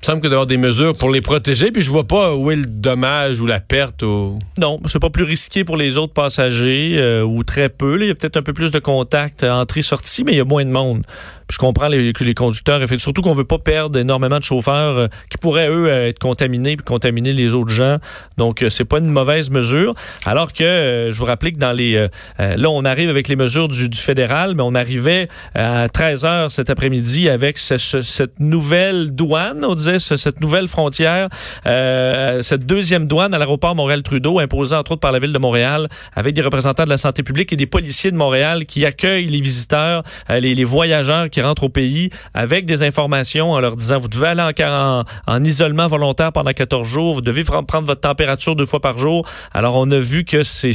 Il 0.00 0.02
me 0.02 0.06
semble 0.06 0.22
que 0.22 0.28
d'avoir 0.28 0.46
des 0.46 0.58
mesures 0.58 0.94
pour 0.94 1.10
les 1.10 1.20
protéger, 1.20 1.72
puis 1.72 1.82
je 1.82 1.90
vois 1.90 2.06
pas 2.06 2.34
où 2.36 2.52
est 2.52 2.56
le 2.56 2.66
dommage 2.66 3.40
ou 3.40 3.46
la 3.46 3.58
perte. 3.58 4.04
Ou... 4.04 4.38
Non, 4.56 4.78
c'est 4.86 5.00
pas 5.00 5.10
plus 5.10 5.24
risqué 5.24 5.64
pour 5.64 5.76
les 5.76 5.98
autres 5.98 6.12
passagers 6.12 6.94
euh, 6.98 7.22
ou 7.22 7.42
très 7.42 7.68
peu. 7.68 8.00
Il 8.00 8.06
y 8.06 8.10
a 8.10 8.14
peut-être 8.14 8.36
un 8.36 8.42
peu 8.42 8.52
plus 8.52 8.70
de 8.70 8.78
contact 8.78 9.42
entrée-sortie, 9.42 10.22
mais 10.22 10.32
il 10.32 10.38
y 10.38 10.40
a 10.40 10.44
moins 10.44 10.64
de 10.64 10.70
monde 10.70 11.02
je 11.50 11.58
comprends 11.58 11.88
les, 11.88 12.12
que 12.12 12.24
les 12.24 12.34
conducteurs, 12.34 12.80
surtout 12.98 13.22
qu'on 13.22 13.34
veut 13.34 13.44
pas 13.44 13.58
perdre 13.58 13.98
énormément 13.98 14.38
de 14.38 14.44
chauffeurs 14.44 14.98
euh, 14.98 15.08
qui 15.30 15.38
pourraient, 15.38 15.68
eux, 15.68 15.88
euh, 15.88 16.08
être 16.08 16.18
contaminés 16.18 16.76
puis 16.76 16.84
contaminer 16.84 17.32
les 17.32 17.54
autres 17.54 17.70
gens. 17.70 17.98
Donc, 18.36 18.62
euh, 18.62 18.70
c'est 18.70 18.84
pas 18.84 18.98
une 18.98 19.10
mauvaise 19.10 19.50
mesure. 19.50 19.94
Alors 20.26 20.52
que, 20.52 21.08
je 21.10 21.18
vous 21.18 21.24
rappelle 21.24 21.52
que 21.52 21.58
dans 21.58 21.72
les... 21.72 22.08
là, 22.38 22.70
on 22.70 22.84
arrive 22.84 23.08
avec 23.08 23.28
les 23.28 23.36
mesures 23.36 23.68
du, 23.68 23.88
du 23.88 23.98
fédéral, 23.98 24.54
mais 24.54 24.62
on 24.62 24.74
arrivait 24.74 25.28
à 25.54 25.88
13 25.88 26.24
heures 26.24 26.52
cet 26.52 26.70
après-midi 26.70 27.28
avec 27.28 27.58
cette 27.58 28.40
nouvelle 28.40 29.10
douane, 29.12 29.64
on 29.64 29.74
disait, 29.74 29.98
cette 29.98 30.40
nouvelle 30.40 30.68
frontière, 30.68 31.28
cette 31.64 32.66
deuxième 32.66 33.06
douane 33.06 33.34
à 33.34 33.38
l'aéroport 33.38 33.74
Montréal-Trudeau, 33.74 34.38
imposée 34.38 34.76
entre 34.76 34.92
autres 34.92 35.00
par 35.00 35.12
la 35.12 35.18
Ville 35.18 35.32
de 35.32 35.38
Montréal, 35.38 35.88
avec 36.14 36.34
des 36.34 36.42
représentants 36.42 36.84
de 36.84 36.90
la 36.90 36.98
santé 36.98 37.22
publique 37.22 37.52
et 37.52 37.56
des 37.56 37.66
policiers 37.66 38.10
de 38.10 38.16
Montréal 38.16 38.66
qui 38.66 38.84
accueillent 38.84 39.26
les 39.26 39.40
visiteurs, 39.40 40.02
les, 40.28 40.54
les 40.54 40.64
voyageurs 40.64 41.30
rentrent 41.40 41.64
au 41.64 41.68
pays 41.68 42.10
avec 42.34 42.64
des 42.64 42.82
informations 42.82 43.52
en 43.52 43.60
leur 43.60 43.76
disant 43.76 43.98
vous 43.98 44.08
devez 44.08 44.28
aller 44.28 44.42
en, 44.64 45.04
en, 45.26 45.44
isolement 45.44 45.86
volontaire 45.86 46.32
pendant 46.32 46.52
14 46.52 46.86
jours, 46.86 47.14
vous 47.14 47.20
devez 47.20 47.44
prendre 47.44 47.86
votre 47.86 48.00
température 48.00 48.56
deux 48.56 48.66
fois 48.66 48.80
par 48.80 48.98
jour. 48.98 49.28
Alors 49.52 49.76
on 49.76 49.90
a 49.90 49.98
vu 49.98 50.24
que 50.24 50.42
c'est 50.42 50.72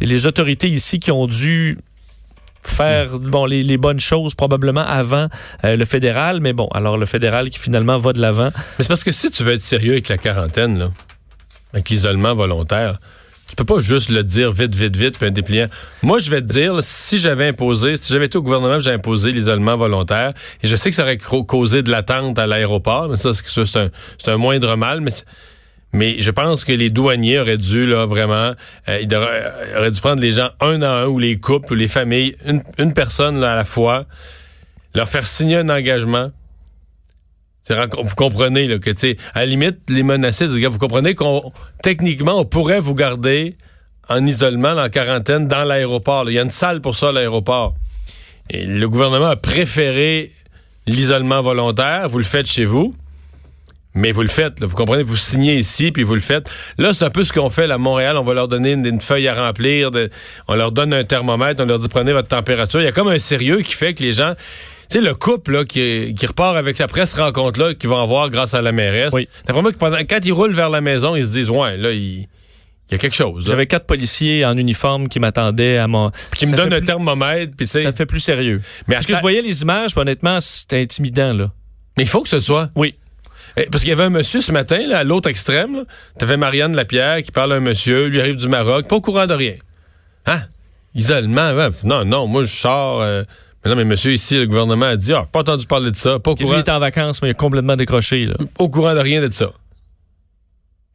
les 0.00 0.26
autorités 0.26 0.68
ici 0.68 0.98
qui 0.98 1.10
ont 1.10 1.26
dû 1.26 1.78
faire 2.62 3.18
bon 3.18 3.46
les, 3.46 3.76
bonnes 3.76 4.00
choses 4.00 4.34
probablement 4.34 4.84
avant 4.86 5.28
euh, 5.64 5.76
le 5.76 5.84
fédéral, 5.84 6.40
mais 6.40 6.52
bon, 6.52 6.68
alors 6.74 6.96
le 6.96 7.06
fédéral 7.06 7.50
qui 7.50 7.58
finalement 7.58 7.96
va 7.96 8.12
de 8.12 8.20
l'avant. 8.20 8.50
Mais 8.54 8.84
c'est 8.84 8.88
parce 8.88 9.04
que 9.04 9.12
si 9.12 9.30
tu 9.30 9.42
veux 9.42 9.54
être 9.54 9.62
sérieux 9.62 9.92
avec 9.92 10.08
la 10.08 10.18
quarantaine, 10.18 10.90
avec 11.72 11.88
l'isolement 11.88 12.34
volontaire, 12.34 12.98
tu 13.48 13.56
peux 13.56 13.64
pas 13.64 13.80
juste 13.80 14.10
le 14.10 14.22
dire 14.22 14.52
vite, 14.52 14.74
vite, 14.74 14.94
vite, 14.94 15.18
puis 15.18 15.26
un 15.26 15.30
dépliant. 15.30 15.68
Moi, 16.02 16.18
je 16.18 16.30
vais 16.30 16.42
te 16.42 16.46
dire, 16.46 16.76
si 16.82 17.18
j'avais 17.18 17.48
imposé, 17.48 17.96
si 17.96 18.12
j'avais 18.12 18.26
été 18.26 18.36
au 18.36 18.42
gouvernement, 18.42 18.78
j'avais 18.78 18.96
imposé 18.96 19.32
l'isolement 19.32 19.76
volontaire, 19.76 20.34
et 20.62 20.68
je 20.68 20.76
sais 20.76 20.90
que 20.90 20.96
ça 20.96 21.02
aurait 21.02 21.16
causé 21.16 21.82
de 21.82 21.90
l'attente 21.90 22.38
à 22.38 22.46
l'aéroport, 22.46 23.08
mais 23.08 23.16
ça, 23.16 23.30
c'est 23.34 23.76
un, 23.76 23.90
un 24.26 24.36
moindre 24.36 24.76
mal, 24.76 25.00
mais 25.00 25.12
mais 25.92 26.20
je 26.20 26.30
pense 26.30 26.66
que 26.66 26.72
les 26.72 26.90
douaniers 26.90 27.38
auraient 27.38 27.56
dû, 27.56 27.86
là, 27.86 28.04
vraiment, 28.04 28.52
euh, 28.88 29.00
ils 29.00 29.14
auraient, 29.14 29.90
dû 29.90 30.00
prendre 30.00 30.20
les 30.20 30.32
gens 30.32 30.50
un 30.60 30.82
à 30.82 30.90
un, 30.90 31.06
ou 31.06 31.18
les 31.18 31.38
couples, 31.38 31.72
ou 31.72 31.76
les 31.76 31.88
familles, 31.88 32.36
une, 32.44 32.62
une 32.76 32.92
personne 32.92 33.40
là, 33.40 33.52
à 33.52 33.56
la 33.56 33.64
fois, 33.64 34.04
leur 34.94 35.08
faire 35.08 35.26
signer 35.26 35.56
un 35.56 35.68
engagement, 35.70 36.30
vous 37.68 38.14
comprenez 38.14 38.66
là, 38.66 38.78
que, 38.78 38.90
tu 38.90 39.16
à 39.34 39.40
la 39.40 39.46
limite, 39.46 39.78
les 39.88 40.02
menacer, 40.02 40.46
vous 40.46 40.78
comprenez 40.78 41.14
qu'on, 41.14 41.52
techniquement, 41.82 42.38
on 42.40 42.44
pourrait 42.44 42.80
vous 42.80 42.94
garder 42.94 43.56
en 44.08 44.26
isolement, 44.26 44.72
en 44.72 44.88
quarantaine, 44.88 45.48
dans 45.48 45.64
l'aéroport. 45.64 46.30
Il 46.30 46.34
y 46.34 46.38
a 46.38 46.42
une 46.42 46.50
salle 46.50 46.80
pour 46.80 46.94
ça 46.94 47.12
l'aéroport. 47.12 47.74
Et 48.50 48.64
le 48.64 48.88
gouvernement 48.88 49.26
a 49.26 49.36
préféré 49.36 50.32
l'isolement 50.86 51.42
volontaire. 51.42 52.08
Vous 52.08 52.18
le 52.18 52.24
faites 52.24 52.46
chez 52.46 52.64
vous. 52.64 52.94
Mais 53.94 54.12
vous 54.12 54.22
le 54.22 54.28
faites, 54.28 54.62
vous 54.62 54.76
comprenez, 54.76 55.02
vous 55.02 55.16
signez 55.16 55.56
ici, 55.56 55.90
puis 55.90 56.04
vous 56.04 56.14
le 56.14 56.20
faites. 56.20 56.48
Là, 56.76 56.94
c'est 56.94 57.04
un 57.04 57.10
peu 57.10 57.24
ce 57.24 57.32
qu'on 57.32 57.50
fait 57.50 57.68
à 57.68 57.78
Montréal. 57.78 58.16
On 58.16 58.22
va 58.22 58.34
leur 58.34 58.46
donner 58.46 58.72
une, 58.72 59.00
feuille 59.00 59.26
à 59.26 59.34
remplir, 59.34 59.90
on 60.46 60.54
leur 60.54 60.70
donne 60.70 60.92
un 60.92 61.02
thermomètre, 61.02 61.60
on 61.62 61.66
leur 61.66 61.80
dit 61.80 61.88
prenez 61.88 62.12
votre 62.12 62.28
température. 62.28 62.80
Il 62.80 62.84
y 62.84 62.88
a 62.88 62.92
comme 62.92 63.08
un 63.08 63.18
sérieux 63.18 63.62
qui 63.62 63.72
fait 63.72 63.94
que 63.94 64.02
les 64.02 64.12
gens 64.12 64.34
sais, 64.88 65.00
le 65.00 65.14
couple 65.14 65.52
là, 65.52 65.64
qui, 65.64 66.14
qui 66.14 66.26
repart 66.26 66.56
avec 66.56 66.78
la 66.78 66.86
presse 66.86 67.14
rencontre-là 67.14 67.74
qu'ils 67.74 67.90
vont 67.90 68.00
avoir 68.02 68.30
grâce 68.30 68.54
à 68.54 68.62
la 68.62 68.72
mairesse. 68.72 69.12
Oui. 69.12 69.28
T'as 69.46 69.52
que 69.52 69.70
pendant, 69.76 69.98
quand 69.98 70.20
ils 70.24 70.32
roulent 70.32 70.54
vers 70.54 70.70
la 70.70 70.80
maison, 70.80 71.16
ils 71.16 71.26
se 71.26 71.32
disent, 71.32 71.50
ouais, 71.50 71.76
là, 71.76 71.92
il... 71.92 72.26
y 72.90 72.94
a 72.94 72.98
quelque 72.98 73.16
chose. 73.16 73.44
J'avais 73.46 73.66
quatre 73.66 73.86
policiers 73.86 74.44
en 74.44 74.56
uniforme 74.56 75.08
qui 75.08 75.20
m'attendaient 75.20 75.78
à 75.78 75.86
mon. 75.86 76.10
qui 76.34 76.46
me 76.46 76.56
donnent 76.56 76.72
un 76.72 76.80
thermomètre. 76.80 77.52
Puis 77.56 77.66
ça 77.66 77.92
fait 77.92 78.06
plus 78.06 78.20
sérieux. 78.20 78.62
Mais 78.86 78.94
Parce 78.94 79.06
que 79.06 79.14
je 79.14 79.20
voyais 79.20 79.42
les 79.42 79.62
images, 79.62 79.96
honnêtement, 79.96 80.40
c'était 80.40 80.80
intimidant, 80.80 81.32
là. 81.32 81.50
Mais 81.96 82.04
il 82.04 82.08
faut 82.08 82.22
que 82.22 82.28
ce 82.28 82.40
soit. 82.40 82.70
Oui. 82.76 82.94
Eh, 83.56 83.66
parce 83.66 83.82
qu'il 83.82 83.90
y 83.90 83.92
avait 83.92 84.04
un 84.04 84.10
monsieur 84.10 84.40
ce 84.40 84.52
matin, 84.52 84.86
là, 84.86 84.98
à 84.98 85.04
l'autre 85.04 85.28
extrême. 85.28 85.84
T'avais 86.16 86.36
Marianne 86.36 86.76
Lapierre 86.76 87.22
qui 87.24 87.32
parle 87.32 87.52
à 87.52 87.56
un 87.56 87.60
monsieur, 87.60 88.06
lui 88.06 88.20
arrive 88.20 88.36
du 88.36 88.46
Maroc, 88.46 88.86
pas 88.86 88.96
au 88.96 89.00
courant 89.00 89.26
de 89.26 89.34
rien. 89.34 89.54
Hein? 90.26 90.42
Isolement, 90.94 91.52
Non, 91.82 92.04
non, 92.04 92.26
moi, 92.26 92.44
je 92.44 92.54
sors. 92.54 93.02
Euh, 93.02 93.24
mais 93.64 93.70
non, 93.70 93.76
mais 93.76 93.84
monsieur, 93.84 94.12
ici, 94.12 94.38
le 94.38 94.46
gouvernement 94.46 94.86
a 94.86 94.96
dit, 94.96 95.12
ah, 95.12 95.26
pas 95.30 95.40
entendu 95.40 95.66
parler 95.66 95.90
de 95.90 95.96
ça, 95.96 96.18
pas 96.18 96.30
au 96.30 96.34
courant. 96.36 96.54
Il 96.54 96.58
est 96.58 96.68
en 96.68 96.78
vacances, 96.78 97.22
mais 97.22 97.28
il 97.28 97.30
est 97.32 97.34
complètement 97.34 97.76
décroché, 97.76 98.26
là. 98.26 98.36
Au 98.58 98.68
courant 98.68 98.94
de 98.94 99.00
rien 99.00 99.20
de 99.20 99.32
ça. 99.32 99.50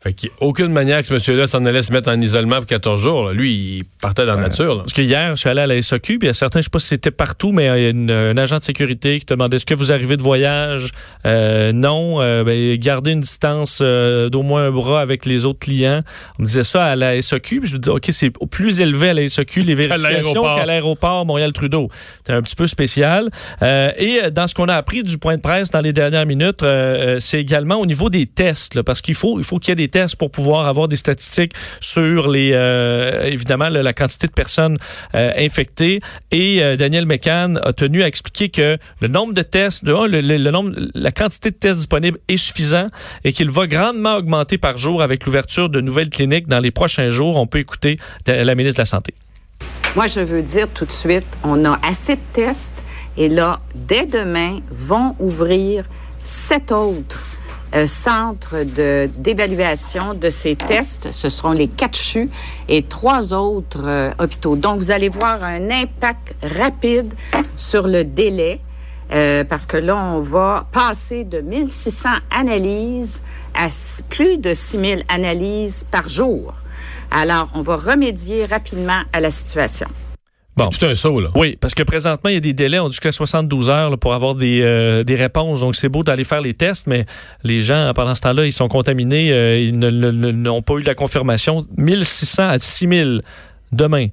Fait 0.04 0.12
qu'il 0.12 0.30
n'y 0.30 0.36
a 0.36 0.48
aucune 0.48 0.74
manière 0.74 1.00
que 1.00 1.06
ce 1.08 1.13
monsieur-là 1.13 1.48
s'en 1.48 1.66
allait 1.66 1.82
se 1.82 1.94
mettre 1.94 2.12
en 2.12 2.20
isolement 2.20 2.58
pour 2.58 2.66
14 2.66 3.02
jours. 3.02 3.30
Lui, 3.30 3.54
il 3.54 3.84
partait 4.02 4.26
dans 4.26 4.36
la 4.36 4.50
nature. 4.50 4.80
Parce 4.80 4.92
que 4.92 5.02
hier, 5.02 5.34
je 5.38 5.39
suis 5.39 5.50
allé 5.50 5.62
à 5.62 5.68
la 5.68 5.82
SOQ, 5.82 6.20
puis 6.20 6.26
il 6.26 6.26
y 6.26 6.30
a 6.30 6.34
certains, 6.34 6.60
je 6.60 6.66
sais 6.66 6.70
pas 6.70 6.80
si 6.80 6.88
c'était 6.88 7.10
partout, 7.10 7.54
mais 7.54 7.68
il 7.68 8.10
y 8.10 8.12
a 8.12 8.18
un 8.18 8.36
agent 8.36 8.58
de 8.58 8.66
sécurité 8.66 9.18
qui 9.20 9.26
te 9.26 9.34
demandait 9.34 9.56
est-ce 9.56 9.66
que 9.66 9.74
vous 9.74 9.94
arrivez 9.94 10.18
de 10.18 10.22
voyage? 10.22 10.92
Euh, 11.26 11.72
non. 11.72 12.22
Euh, 12.22 12.44
ben, 12.44 12.76
gardez 12.76 13.12
une 13.12 13.22
distance 13.22 13.80
euh, 13.82 14.28
d'au 14.28 14.42
moins 14.42 14.66
un 14.66 14.72
bras 14.72 15.00
avec 15.00 15.26
les 15.26 15.46
autres 15.46 15.60
clients. 15.60 16.02
On 16.38 16.42
me 16.42 16.48
disait 16.48 16.63
ça 16.63 16.84
à 16.84 16.98
la 16.98 17.22
SOQ, 17.22 17.62
puis 17.62 17.70
je 17.70 17.76
me 17.76 17.80
disais, 17.80 17.96
OK, 17.96 18.10
c'est 18.12 18.32
plus 18.52 18.82
élevé 18.82 19.08
à 19.08 19.13
la 19.13 19.26
SOQ, 19.26 19.62
les 19.62 19.76
vérifications 19.88 20.44
qu'à 20.44 20.66
l'aéroport 20.66 21.26
Montréal-Trudeau. 21.26 21.88
C'est 22.28 22.34
un 22.34 22.42
petit 22.42 22.58
peu 22.58 22.68
spécial. 22.68 23.30
et 23.62 24.20
dans 24.34 24.48
ce 24.48 24.54
qu'on 24.54 24.68
a 24.68 24.76
appris 24.76 25.04
du 25.04 25.18
point 25.18 25.38
de 25.38 25.42
presse 25.42 25.70
dans 25.70 25.80
les 25.80 25.94
dernières 25.94 26.26
minutes, 26.26 26.66
c'est 27.20 27.39
également 27.39 27.76
au 27.76 27.86
niveau 27.86 28.10
des 28.10 28.26
tests, 28.26 28.76
là, 28.76 28.84
parce 28.84 29.02
qu'il 29.02 29.16
faut, 29.16 29.39
il 29.39 29.46
faut 29.46 29.60
qu'il 29.60 29.70
y 29.70 29.72
ait 29.72 29.76
des 29.76 29.92
pour 30.17 30.32
pouvoir 30.32 30.67
avoir 30.67 30.88
des 30.88 30.95
statistiques 30.95 31.53
sur 31.79 32.29
les 32.29 32.51
euh, 32.53 33.23
évidemment 33.23 33.69
la 33.69 33.93
quantité 33.93 34.27
de 34.27 34.32
personnes 34.32 34.77
euh, 35.15 35.32
infectées. 35.38 35.99
Et 36.32 36.63
euh, 36.63 36.75
Daniel 36.75 37.06
McCann 37.06 37.60
a 37.63 37.73
tenu 37.73 38.03
à 38.03 38.08
expliquer 38.08 38.49
que 38.49 38.77
le 39.01 39.08
nombre 39.08 39.34
de 39.34 39.41
tests, 39.41 39.86
de, 39.86 39.93
le, 39.93 40.21
le, 40.21 40.51
nombre, 40.51 40.71
la 40.93 41.12
quantité 41.12 41.51
de 41.51 41.56
tests 41.56 41.79
disponibles 41.79 42.17
est 42.27 42.38
suffisant 42.38 42.88
et 43.23 43.34
qu'il 43.34 43.49
va 43.49 43.67
grandement 43.67 44.15
augmenter 44.15 44.58
par 44.58 44.77
jour 44.77 45.01
avec 45.01 45.25
l'ouverture 45.25 45.69
de 45.69 45.79
nouvelles 45.82 46.10
cliniques 46.10 46.47
dans 46.47 46.60
les 46.60 46.71
prochains 46.71 47.10
jours. 47.10 47.38
On 47.38 47.47
peut 47.47 47.60
écouter 47.60 47.97
la 48.25 48.56
ministre 48.56 48.77
de 48.77 48.82
la 48.82 48.86
Santé. 48.86 49.13
Moi, 49.95 50.08
je 50.08 50.21
veux 50.21 50.41
dire 50.41 50.67
tout 50.73 50.86
de 50.86 50.91
suite, 50.91 51.25
on 51.43 51.65
a 51.65 51.79
assez 51.84 52.15
de 52.15 52.21
tests 52.34 52.82
et 53.15 53.29
là, 53.29 53.60
dès 53.75 54.08
demain, 54.08 54.60
vont 54.71 55.15
ouvrir 55.19 55.86
sept 56.23 56.71
autres 56.71 57.33
euh, 57.76 57.88
centres 57.88 58.64
d'évaluation 58.64 60.14
de, 60.14 60.30
ces 60.30 60.56
tests. 60.56 61.12
Ce 61.12 61.30
seront 61.30 61.52
les 61.52 61.68
quatre 61.68 61.98
CHU 61.98 62.30
et 62.68 62.84
trois 62.84 63.34
autres 63.34 63.88
euh, 63.88 64.12
hôpitaux. 64.20 64.56
Donc, 64.56 64.80
vous 64.80 64.92
allez 64.92 65.10
voir 65.10 65.44
un 65.44 65.70
impact 65.72 66.36
rapide 66.44 67.14
sur 67.56 67.88
le 67.88 68.04
délai. 68.04 68.60
euh, 69.12 69.44
parce 69.44 69.66
que 69.66 69.78
là, 69.78 69.96
on 69.96 70.20
va 70.20 70.66
passer 70.72 71.24
de 71.24 71.42
1600 71.42 72.10
analyses 72.32 73.22
à 73.54 73.68
plus 74.10 74.38
de 74.38 74.54
6000 74.54 75.04
analyses 75.10 75.86
par 75.90 76.08
jour. 76.08 76.54
Alors, 77.12 77.50
on 77.54 77.62
va 77.62 77.76
remédier 77.76 78.46
rapidement 78.46 79.02
à 79.12 79.20
la 79.20 79.30
situation. 79.30 79.88
Bon. 80.56 80.70
C'est 80.72 80.80
tout 80.80 80.86
un 80.86 80.96
saut, 80.96 81.20
là. 81.20 81.30
Oui, 81.36 81.58
parce 81.60 81.74
que 81.74 81.82
présentement, 81.82 82.30
il 82.30 82.34
y 82.34 82.38
a 82.38 82.42
des 82.42 82.54
délais, 82.54 82.78
on 82.78 82.88
dit 82.88 82.94
jusqu'à 82.94 83.12
72 83.12 83.70
heures 83.70 83.89
là, 83.89 83.98
pour 83.98 84.13
avoir 84.13 84.36
des, 84.36 84.62
euh, 84.62 85.04
des 85.04 85.16
réponses. 85.16 85.62
Donc, 85.62 85.76
c'est 85.76 85.89
beau 85.89 86.04
d'aller 86.04 86.24
faire 86.24 86.42
les 86.42 86.54
tests, 86.54 86.86
mais 86.86 87.06
les 87.44 87.62
gens, 87.62 87.92
pendant 87.96 88.13
ce 88.13 88.22
temps-là, 88.22 88.46
ils 88.46 88.54
sont 88.54 88.68
contaminés, 88.68 89.32
euh, 89.32 89.60
ils 89.60 89.78
n'ont 89.78 90.62
pas 90.62 90.76
eu 90.76 90.84
la 90.84 90.94
confirmation. 90.94 91.66
1600 91.78 92.44
à 92.50 92.60
6000 92.60 93.22
demain. 93.72 94.08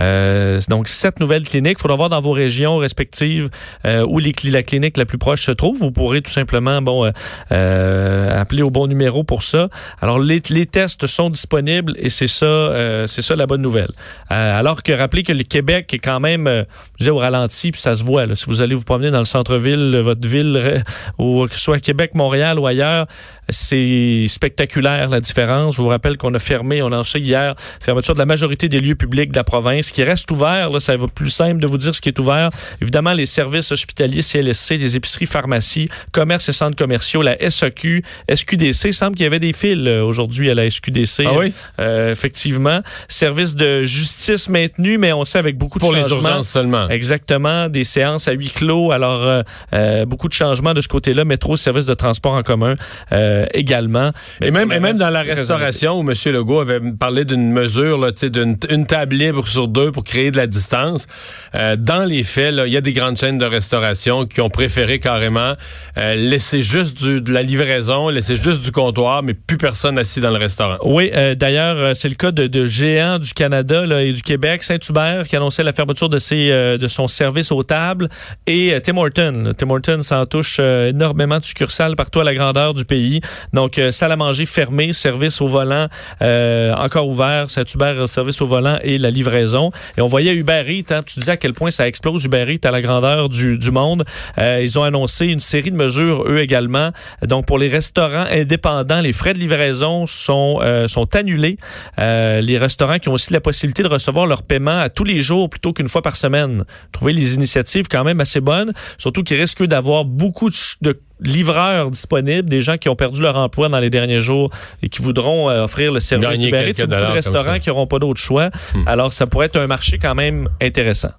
Euh, 0.00 0.60
donc, 0.68 0.88
sept 0.88 1.20
nouvelles 1.20 1.44
cliniques. 1.44 1.78
Il 1.78 1.82
faudra 1.82 1.96
voir 1.96 2.08
dans 2.08 2.20
vos 2.20 2.32
régions 2.32 2.76
respectives 2.78 3.48
euh, 3.84 4.06
où 4.06 4.18
les, 4.18 4.34
la 4.44 4.62
clinique 4.62 4.96
la 4.96 5.04
plus 5.04 5.18
proche 5.18 5.44
se 5.44 5.52
trouve. 5.52 5.78
Vous 5.78 5.90
pourrez 5.90 6.22
tout 6.22 6.30
simplement 6.30 6.82
bon, 6.82 7.06
euh, 7.06 7.10
euh, 7.52 8.40
appeler 8.40 8.62
au 8.62 8.70
bon 8.70 8.86
numéro 8.86 9.24
pour 9.24 9.42
ça. 9.42 9.68
Alors, 10.00 10.18
les, 10.18 10.42
les 10.50 10.66
tests 10.66 11.06
sont 11.06 11.30
disponibles 11.30 11.94
et 11.96 12.10
c'est 12.10 12.26
ça, 12.26 12.46
euh, 12.46 13.06
c'est 13.06 13.22
ça 13.22 13.36
la 13.36 13.46
bonne 13.46 13.62
nouvelle. 13.62 13.90
Euh, 14.30 14.58
alors 14.58 14.82
que 14.82 14.92
rappelez 14.92 15.22
que 15.22 15.32
le 15.32 15.44
Québec 15.44 15.92
est 15.94 15.98
quand 15.98 16.20
même, 16.20 16.46
je 16.46 16.98
disais, 16.98 17.10
au 17.10 17.18
ralenti, 17.18 17.72
puis 17.72 17.80
ça 17.80 17.94
se 17.94 18.04
voit. 18.04 18.26
là. 18.26 18.34
Si 18.34 18.46
vous 18.46 18.60
allez 18.60 18.74
vous 18.74 18.84
promener 18.84 19.10
dans 19.10 19.18
le 19.18 19.24
centre-ville, 19.24 19.96
votre 20.02 20.26
ville, 20.26 20.82
ou 21.18 21.46
que 21.46 21.54
ce 21.54 21.60
soit 21.60 21.78
Québec, 21.80 22.14
Montréal 22.14 22.58
ou 22.58 22.66
ailleurs, 22.66 23.06
c'est 23.48 24.26
spectaculaire 24.28 25.08
la 25.08 25.20
différence. 25.20 25.76
Je 25.76 25.82
vous 25.82 25.88
rappelle 25.88 26.16
qu'on 26.16 26.34
a 26.34 26.38
fermé, 26.38 26.82
on 26.82 26.86
a 26.86 26.94
annoncé 26.96 27.18
hier, 27.20 27.54
fermeture 27.80 28.14
de 28.14 28.18
la 28.18 28.26
majorité 28.26 28.68
des 28.68 28.80
lieux 28.80 28.94
publics 28.94 29.30
de 29.30 29.36
la 29.36 29.44
province 29.44 29.90
qui 29.90 30.02
reste 30.02 30.30
ouvert. 30.30 30.70
Là, 30.70 30.80
ça 30.80 30.96
va 30.96 31.06
plus 31.08 31.30
simple 31.30 31.60
de 31.60 31.66
vous 31.66 31.78
dire 31.78 31.94
ce 31.94 32.00
qui 32.00 32.08
est 32.08 32.18
ouvert. 32.18 32.50
Évidemment, 32.80 33.12
les 33.12 33.26
services 33.26 33.72
hospitaliers, 33.72 34.22
CLSC, 34.22 34.76
les 34.78 34.96
épiceries, 34.96 35.26
pharmacies, 35.26 35.88
commerces 36.12 36.48
et 36.48 36.52
centres 36.52 36.76
commerciaux, 36.76 37.22
la 37.22 37.36
SAQ, 37.50 38.02
SQDC. 38.32 38.84
Il 38.86 38.94
semble 38.94 39.16
qu'il 39.16 39.24
y 39.24 39.26
avait 39.26 39.38
des 39.38 39.52
fils 39.52 39.78
euh, 39.86 40.02
aujourd'hui 40.02 40.50
à 40.50 40.54
la 40.54 40.68
SQDC. 40.68 41.24
Ah 41.26 41.32
oui? 41.38 41.52
Euh, 41.78 42.12
effectivement. 42.12 42.80
Services 43.08 43.54
de 43.56 43.82
justice 43.82 44.48
maintenus, 44.48 44.98
mais 44.98 45.12
on 45.12 45.24
sait 45.24 45.38
avec 45.38 45.56
beaucoup 45.56 45.78
de 45.78 45.84
Pour 45.84 45.92
les 45.92 46.02
changements. 46.02 46.28
urgences 46.28 46.48
seulement. 46.48 46.88
Exactement, 46.88 47.68
des 47.68 47.84
séances 47.84 48.28
à 48.28 48.32
huis 48.32 48.50
clos. 48.50 48.92
Alors, 48.92 49.22
euh, 49.22 49.42
euh, 49.74 50.04
beaucoup 50.04 50.28
de 50.28 50.34
changements 50.34 50.74
de 50.74 50.80
ce 50.80 50.88
côté-là. 50.88 51.24
Métro, 51.24 51.56
services 51.56 51.86
de 51.86 51.94
transport 51.94 52.32
en 52.34 52.42
commun 52.42 52.74
euh, 53.12 53.35
également. 53.52 54.10
Et 54.40 54.50
même, 54.50 54.72
et 54.72 54.80
même 54.80 54.98
dans 54.98 55.10
la 55.10 55.22
restauration, 55.22 56.00
où 56.00 56.10
M. 56.10 56.14
Legault 56.32 56.60
avait 56.60 56.80
parlé 56.98 57.24
d'une 57.24 57.52
mesure, 57.52 57.98
là, 57.98 58.10
d'une 58.12 58.56
une 58.68 58.86
table 58.86 59.16
libre 59.16 59.46
sur 59.48 59.68
deux 59.68 59.90
pour 59.92 60.04
créer 60.04 60.30
de 60.30 60.36
la 60.36 60.46
distance, 60.46 61.06
euh, 61.54 61.76
dans 61.76 62.04
les 62.04 62.24
faits, 62.24 62.54
il 62.66 62.72
y 62.72 62.76
a 62.76 62.80
des 62.80 62.92
grandes 62.92 63.16
chaînes 63.16 63.38
de 63.38 63.44
restauration 63.44 64.26
qui 64.26 64.40
ont 64.40 64.50
préféré 64.50 64.98
carrément 64.98 65.54
euh, 65.96 66.14
laisser 66.14 66.62
juste 66.62 67.02
du, 67.02 67.20
de 67.20 67.32
la 67.32 67.42
livraison, 67.42 68.08
laisser 68.08 68.36
juste 68.36 68.62
du 68.62 68.72
comptoir, 68.72 69.22
mais 69.22 69.34
plus 69.34 69.56
personne 69.56 69.98
assis 69.98 70.20
dans 70.20 70.30
le 70.30 70.38
restaurant. 70.38 70.76
Oui, 70.84 71.10
euh, 71.14 71.34
d'ailleurs, 71.34 71.76
euh, 71.78 71.94
c'est 71.94 72.08
le 72.08 72.14
cas 72.14 72.30
de, 72.30 72.46
de 72.46 72.66
géants 72.66 73.18
du 73.18 73.32
Canada 73.32 73.86
là, 73.86 74.02
et 74.02 74.12
du 74.12 74.22
Québec, 74.22 74.62
Saint-Hubert, 74.62 75.26
qui 75.26 75.36
annonçait 75.36 75.62
la 75.62 75.72
fermeture 75.72 76.08
de, 76.08 76.18
ses, 76.18 76.50
euh, 76.50 76.78
de 76.78 76.86
son 76.86 77.08
service 77.08 77.52
aux 77.52 77.62
tables, 77.62 78.08
et 78.46 78.72
euh, 78.72 78.80
Tim 78.80 78.96
Horton. 78.96 79.52
Tim 79.56 79.70
Horton 79.70 80.00
s'en 80.02 80.26
touche 80.26 80.58
euh, 80.60 80.90
énormément 80.90 81.38
de 81.38 81.44
succursales 81.44 81.96
partout 81.96 82.20
à 82.20 82.24
la 82.24 82.34
grandeur 82.34 82.74
du 82.74 82.84
pays. 82.84 83.20
Donc, 83.52 83.78
euh, 83.78 83.90
salle 83.90 84.12
à 84.12 84.16
manger 84.16 84.46
fermée, 84.46 84.92
service 84.92 85.40
au 85.40 85.48
volant 85.48 85.88
euh, 86.22 86.74
encore 86.74 87.08
ouvert, 87.08 87.50
Saint-Hubert, 87.50 88.02
euh, 88.02 88.06
service 88.06 88.40
au 88.40 88.46
volant 88.46 88.78
et 88.82 88.98
la 88.98 89.10
livraison. 89.10 89.70
Et 89.96 90.00
on 90.00 90.06
voyait 90.06 90.34
Uber 90.34 90.64
Eats, 90.68 90.94
hein, 90.94 91.02
tu 91.04 91.20
disais 91.20 91.32
à 91.32 91.36
quel 91.36 91.52
point 91.52 91.70
ça 91.70 91.88
explose 91.88 92.24
Uber 92.24 92.46
Eats 92.48 92.66
à 92.66 92.70
la 92.70 92.82
grandeur 92.82 93.28
du, 93.28 93.70
monde. 93.70 94.04
Ils 94.38 94.78
ont 94.78 94.82
annoncé 94.82 95.26
une 95.26 95.40
série 95.40 95.70
de 95.70 95.76
mesures, 95.76 96.24
eux 96.28 96.38
également. 96.38 96.90
Donc, 97.22 97.46
pour 97.46 97.58
les 97.58 97.68
restaurants 97.68 98.26
indépendants, 98.30 99.00
les 99.00 99.12
frais 99.12 99.34
de 99.34 99.38
livraison 99.38 100.06
sont, 100.06 100.60
sont 100.86 101.16
annulés. 101.16 101.58
Les 101.98 102.58
restaurants 102.58 102.98
qui 102.98 103.08
ont 103.08 103.14
aussi 103.14 103.32
la 103.32 103.40
possibilité 103.40 103.82
de 103.82 103.88
recevoir 103.88 104.26
leur 104.26 104.42
paiement 104.42 104.78
à 104.78 104.88
tous 104.88 105.04
les 105.04 105.20
jours 105.20 105.50
plutôt 105.50 105.72
qu'une 105.72 105.88
fois 105.88 106.02
par 106.02 106.16
semaine. 106.16 106.64
Trouvez 106.92 107.12
les 107.12 107.34
initiatives 107.34 107.88
quand 107.88 108.04
même 108.04 108.20
assez 108.20 108.40
bonnes, 108.40 108.72
surtout 108.98 109.22
qu'ils 109.22 109.40
risquent 109.40 109.64
d'avoir 109.64 110.04
beaucoup 110.04 110.50
de 110.80 111.00
livreurs 111.20 111.90
disponibles, 111.90 112.48
des 112.48 112.60
gens 112.60 112.76
qui 112.76 112.88
ont 112.88 112.96
perdu 112.96 113.22
leur 113.22 113.36
emploi 113.36 113.68
dans 113.68 113.78
les 113.78 113.90
derniers 113.90 114.20
jours 114.20 114.50
et 114.82 114.88
qui 114.88 115.00
voudront 115.02 115.48
euh, 115.50 115.64
offrir 115.64 115.92
le 115.92 116.00
service 116.00 116.28
Gagner 116.28 116.50
Eats. 116.82 116.86
de 116.86 116.94
restaurants 117.14 117.58
qui 117.58 117.68
n'auront 117.70 117.86
pas 117.86 117.98
d'autre 117.98 118.20
choix. 118.20 118.50
Alors, 118.86 119.12
ça 119.12 119.26
pourrait 119.26 119.46
être 119.46 119.56
un 119.56 119.66
marché 119.66 119.98
quand 119.98 120.14
même 120.14 120.48
intéressant. 120.60 121.12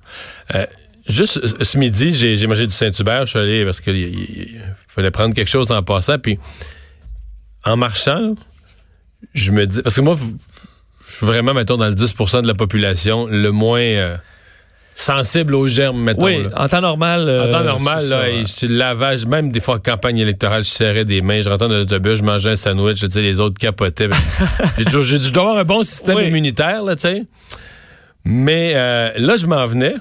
Euh, 0.55 0.65
juste 1.07 1.39
ce- 1.45 1.63
ce 1.63 1.77
midi, 1.77 2.13
j'ai 2.13 2.45
mangé 2.47 2.67
du 2.67 2.73
Saint-Hubert. 2.73 3.25
Je 3.25 3.31
suis 3.31 3.39
allé 3.39 3.65
parce 3.65 3.81
qu'il 3.81 3.95
il 3.97 4.61
fallait 4.87 5.11
prendre 5.11 5.33
quelque 5.33 5.49
chose 5.49 5.71
en 5.71 5.81
passant. 5.81 6.19
Puis, 6.19 6.37
en 7.65 7.75
marchant, 7.77 8.19
là, 8.19 8.29
je 9.33 9.51
me 9.51 9.65
dis. 9.65 9.81
Parce 9.81 9.95
que 9.95 10.01
moi, 10.01 10.15
je 11.09 11.15
suis 11.15 11.25
vraiment, 11.25 11.53
mettons, 11.53 11.77
dans 11.77 11.87
le 11.87 11.95
10% 11.95 12.43
de 12.43 12.47
la 12.47 12.53
population, 12.53 13.25
le 13.25 13.51
moins 13.51 13.79
euh, 13.81 14.15
sensible 14.99 15.53
aux 15.53 15.67
germes, 15.67 16.01
mettons. 16.01 16.25
Oui, 16.25 16.43
là. 16.43 16.49
en 16.55 16.67
temps 16.67 16.81
normal. 16.81 17.21
En 17.21 17.27
euh, 17.27 17.51
temps 17.51 17.63
normal, 17.63 18.03
là, 18.09 18.21
ça, 18.21 18.29
et 18.29 18.43
je- 18.45 18.65
lavage, 18.65 19.27
même 19.27 19.51
des 19.51 19.59
fois 19.59 19.75
en 19.75 19.79
campagne 19.79 20.17
électorale, 20.17 20.63
je 20.63 20.69
serrais 20.71 21.05
des 21.05 21.21
mains, 21.21 21.41
je 21.43 21.49
rentrais 21.49 21.69
dans 21.69 21.75
l'autobus, 21.75 22.15
je 22.17 22.23
mangeais 22.23 22.49
un 22.49 22.55
sandwich, 22.55 23.05
sais, 23.07 23.21
les 23.21 23.39
autres 23.39 23.59
capotaient. 23.59 24.09
j'ai 24.77 24.85
toujours, 24.85 25.03
j'ai 25.03 25.19
dû 25.19 25.27
avoir 25.27 25.57
un 25.59 25.63
bon 25.65 25.83
système 25.83 26.17
Oui. 26.17 26.25
immunitaire, 26.27 26.83
là, 26.83 26.95
tu 26.95 27.03
sais. 27.03 27.25
Mais 28.25 28.73
euh, 28.75 29.11
là, 29.17 29.37
je 29.37 29.45
m'en 29.45 29.67
venais. 29.67 29.95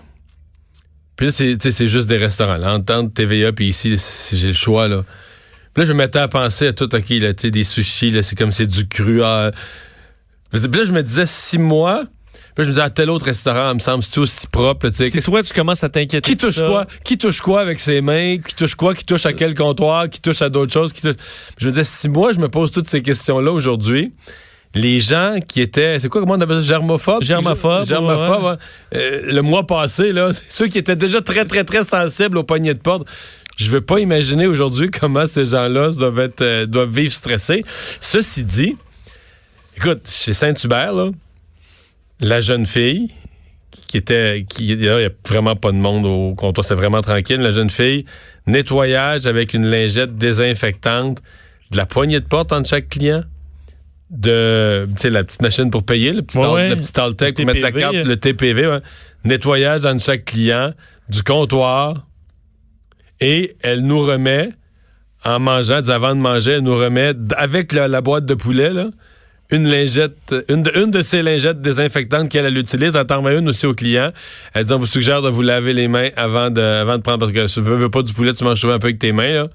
Puis 1.17 1.27
là, 1.27 1.33
c'est 1.33 1.89
juste 1.89 2.09
des 2.09 2.17
restaurants. 2.19 2.57
Là, 2.57 2.75
entendre 2.75 3.13
TVA, 3.13 3.53
puis 3.53 3.69
ici, 3.69 3.97
si 3.99 4.39
j'ai 4.39 4.49
le 4.49 4.55
choix, 4.55 4.89
là. 4.89 5.05
Puis 5.75 5.83
là, 5.83 5.89
je 5.89 5.93
me 5.93 5.99
mettais 5.99 6.21
à 6.21 6.29
penser 6.29 6.69
à 6.69 6.73
tout, 6.73 6.93
OK, 6.95 7.11
là, 7.11 7.35
tu 7.35 7.43
sais, 7.43 7.51
des 7.51 7.65
sushis, 7.65 8.11
là, 8.11 8.23
c'est 8.23 8.35
comme 8.35 8.51
c'est 8.51 8.67
du 8.67 8.89
cru. 8.89 9.23
ah. 9.23 9.51
Puis 10.51 10.61
là, 10.61 10.85
je 10.87 10.93
me 10.93 11.03
disais, 11.03 11.27
six 11.27 11.59
mois. 11.59 12.05
Puis 12.57 12.65
je 12.65 12.71
me 12.71 12.73
disais, 12.73 12.87
à 12.87 12.89
tel 12.89 13.11
autre 13.11 13.27
restaurant, 13.27 13.73
il 13.73 13.75
me 13.75 13.81
semble, 13.81 14.03
c'est 14.03 14.17
aussi 14.17 14.47
propre, 14.47 14.87
là, 14.87 14.91
tu 14.91 15.05
sais? 15.05 15.11
Si 15.11 15.21
toi, 15.21 15.43
tu 15.43 15.53
commences 15.53 15.85
à 15.85 15.91
t'inquiéter. 15.91 16.31
Qui 16.31 16.39
touche 16.39 16.55
ça, 16.55 16.67
quoi? 16.67 16.87
Qui 17.05 17.19
touche 17.19 17.43
quoi 17.43 17.61
avec 17.61 17.79
ses 17.79 18.01
mains? 18.01 18.39
Qui 18.39 18.55
touche 18.55 18.75
quoi? 18.75 18.95
Qui 18.95 19.05
touche 19.05 19.27
à 19.27 19.35
quel 19.35 19.55
comptoir? 19.55 20.09
Qui 20.09 20.23
touche 20.23 20.41
à 20.41 20.49
d'autres 20.49 20.73
choses? 20.73 20.95
Qui 20.95 21.03
touche... 21.03 21.17
Je 21.59 21.67
me 21.67 21.73
disais, 21.73 21.85
si 21.85 22.09
moi, 22.09 22.33
je 22.33 22.39
me 22.39 22.49
pose 22.49 22.71
toutes 22.71 22.89
ces 22.89 23.03
questions-là 23.03 23.53
aujourd'hui, 23.53 24.11
les 24.75 25.01
gens 25.01 25.37
qui 25.47 25.61
étaient, 25.61 26.01
c'est 26.01 26.09
quoi, 26.09 26.23
comment 26.23 26.33
on 26.33 26.41
appelle 26.41 26.63
ça? 26.63 26.63
Germophobes? 26.63 27.23
Germophobes, 27.23 27.85
Germophobes, 27.85 28.43
ouais. 28.43 28.51
ouais. 28.51 28.57
Euh, 28.95 29.33
le 29.35 29.43
mois 29.43 29.67
passé, 29.67 30.13
là, 30.13 30.31
ceux 30.49 30.69
qui 30.69 30.79
étaient 30.79 30.97
déjà 30.97 31.21
très, 31.21 31.45
très, 31.45 31.63
très 31.63 31.85
sensibles 31.85 32.39
aux 32.39 32.45
poignées 32.45 32.73
de 32.73 32.81
porte. 32.81 33.07
Je 33.59 33.71
veux 33.71 33.83
pas 33.83 34.01
imaginer 34.01 34.47
aujourd'hui 34.47 34.91
comment 34.91 35.27
ces 35.27 35.45
gens-là 35.45 35.91
doivent 35.91 36.21
être, 36.21 36.41
euh, 36.41 36.65
doivent 36.65 36.91
vivre 36.91 37.13
stressés. 37.13 37.65
Ceci 38.01 38.45
dit, 38.45 38.77
écoute, 39.77 40.09
chez 40.09 40.33
Saint-Hubert, 40.33 40.95
là, 40.95 41.11
la 42.21 42.41
jeune 42.41 42.67
fille 42.67 43.11
qui 43.89 43.97
était 43.99 44.45
qui 44.49 44.69
il 44.69 44.83
y 44.85 44.89
a 44.89 45.09
vraiment 45.29 45.55
pas 45.57 45.71
de 45.73 45.77
monde 45.77 46.07
au 46.07 46.35
comptoir, 46.35 46.65
c'était 46.65 46.75
vraiment 46.77 47.03
tranquille. 47.03 47.39
La 47.41 47.51
jeune 47.53 47.71
fille, 47.71 48.05
nettoyage 48.47 49.27
avec 49.27 49.55
une 49.55 49.67
lingette 49.67 50.17
désinfectante, 50.17 51.19
de 51.71 51.77
la 51.77 51.87
poignée 51.87 52.21
de 52.21 52.27
porte 52.27 52.53
entre 52.53 52.69
chaque 52.69 52.89
client, 52.89 53.23
de 54.11 54.87
tu 54.97 55.03
sais 55.03 55.11
la 55.11 55.25
petite 55.25 55.43
machine 55.43 55.71
pour 55.71 55.85
payer, 55.85 56.13
le 56.13 56.23
petit 56.23 56.39
Ouais, 56.39 56.45
alt- 56.45 56.55
ouais. 56.55 56.69
le 56.71 56.77
petit 56.77 57.01
Altec 57.01 57.39
Le 57.39 57.45
pour 57.45 57.55
mettre 57.55 57.63
la 57.65 57.73
carte, 57.73 57.95
le 57.95 58.17
TPV, 58.17 58.67
ouais. 58.67 58.81
nettoyage 59.25 59.85
entre 59.85 60.03
chaque 60.03 60.25
client, 60.25 60.73
du 61.09 61.23
comptoir, 61.23 62.07
et 63.21 63.57
elle 63.63 63.81
nous 63.81 64.01
remet 64.01 64.51
en 65.25 65.41
mangeant, 65.41 65.81
avant 65.89 66.15
de 66.15 66.21
manger, 66.21 66.53
elle 66.53 66.61
nous 66.61 66.77
remet 66.77 67.13
avec 67.37 67.73
la, 67.73 67.89
la 67.89 68.01
boîte 68.01 68.27
de 68.27 68.35
poulet 68.35 68.73
là, 68.73 68.91
une 69.51 69.69
lingette, 69.69 70.35
une 70.49 70.63
de, 70.63 70.73
une 70.77 70.91
de 70.91 71.03
ces 71.03 71.23
lingettes 71.23 71.61
désinfectantes 71.61 72.29
qu'elle 72.29 72.47
elle 72.47 72.57
utilise. 72.57 72.95
Elle 72.95 73.07
t'en 73.07 73.19
remet 73.19 73.39
une 73.39 73.49
aussi 73.49 73.67
au 73.67 73.75
client. 73.75 74.13
Elle 74.55 74.65
dit 74.65 74.73
on 74.73 74.79
vous 74.79 74.87
suggère 74.87 75.23
de 75.23 75.29
vous 75.29 75.43
laver 75.43 75.73
les 75.73 75.89
mains 75.89 76.09
avant 76.17 76.51
de, 76.51 76.61
avant 76.61 76.97
de 76.97 77.03
prendre 77.03 77.19
parce 77.19 77.33
que 77.33 77.47
si 77.47 77.55
tu 77.55 77.61
veux, 77.61 77.77
veux 77.77 77.91
pas 77.91 78.03
du 78.03 78.13
poulet, 78.13 78.33
tu 78.33 78.45
manges 78.45 78.61
souvent 78.61 78.75
un 78.75 78.79
peu 78.79 78.89
avec 78.89 78.99
tes 78.99 79.13
mains. 79.13 79.35
Là. 79.35 79.49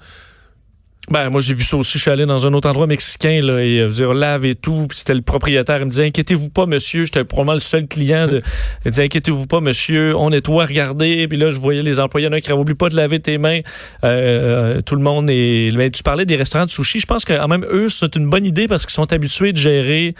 Ben, 1.10 1.30
moi, 1.30 1.40
j'ai 1.40 1.52
vu 1.52 1.64
ça 1.64 1.76
aussi. 1.76 1.98
Je 1.98 2.02
suis 2.02 2.10
allé 2.12 2.26
dans 2.26 2.46
un 2.46 2.52
autre 2.52 2.68
endroit 2.68 2.86
mexicain, 2.86 3.40
là, 3.42 3.60
et 3.60 3.80
euh, 3.80 3.88
dire, 3.88 4.14
lave 4.14 4.44
et 4.44 4.54
tout. 4.54 4.86
Puis 4.88 4.98
c'était 4.98 5.14
le 5.14 5.20
propriétaire. 5.20 5.78
Il 5.80 5.86
me 5.86 5.90
disait, 5.90 6.06
inquiétez-vous 6.06 6.48
pas, 6.48 6.64
monsieur. 6.66 7.04
J'étais 7.04 7.24
probablement 7.24 7.54
le 7.54 7.60
seul 7.60 7.88
client. 7.88 8.28
De... 8.28 8.36
Il 8.36 8.86
me 8.86 8.90
disait, 8.90 9.04
inquiétez-vous 9.04 9.46
pas, 9.46 9.60
monsieur. 9.60 10.16
On 10.16 10.30
nettoie, 10.30 10.64
regardez. 10.64 11.26
Puis 11.26 11.38
là, 11.38 11.50
je 11.50 11.58
voyais 11.58 11.82
les 11.82 11.98
employés. 11.98 12.26
Il 12.26 12.30
y 12.30 12.32
en 12.32 12.36
a 12.36 12.40
qui 12.40 12.52
oublie 12.52 12.74
pas 12.74 12.88
de 12.88 12.94
laver 12.94 13.18
tes 13.18 13.36
mains. 13.36 13.60
Euh, 14.04 14.80
tout 14.80 14.94
le 14.94 15.02
monde 15.02 15.28
est. 15.28 15.74
Mais 15.76 15.90
tu 15.90 16.04
parlais 16.04 16.24
des 16.24 16.36
restaurants 16.36 16.66
de 16.66 16.70
sushi. 16.70 17.00
Je 17.00 17.06
pense 17.06 17.24
que, 17.24 17.32
quand 17.32 17.48
même, 17.48 17.66
eux, 17.68 17.88
c'est 17.88 18.14
une 18.14 18.30
bonne 18.30 18.46
idée 18.46 18.68
parce 18.68 18.86
qu'ils 18.86 18.94
sont 18.94 19.12
habitués 19.12 19.52
de 19.52 19.58
gérer 19.58 20.14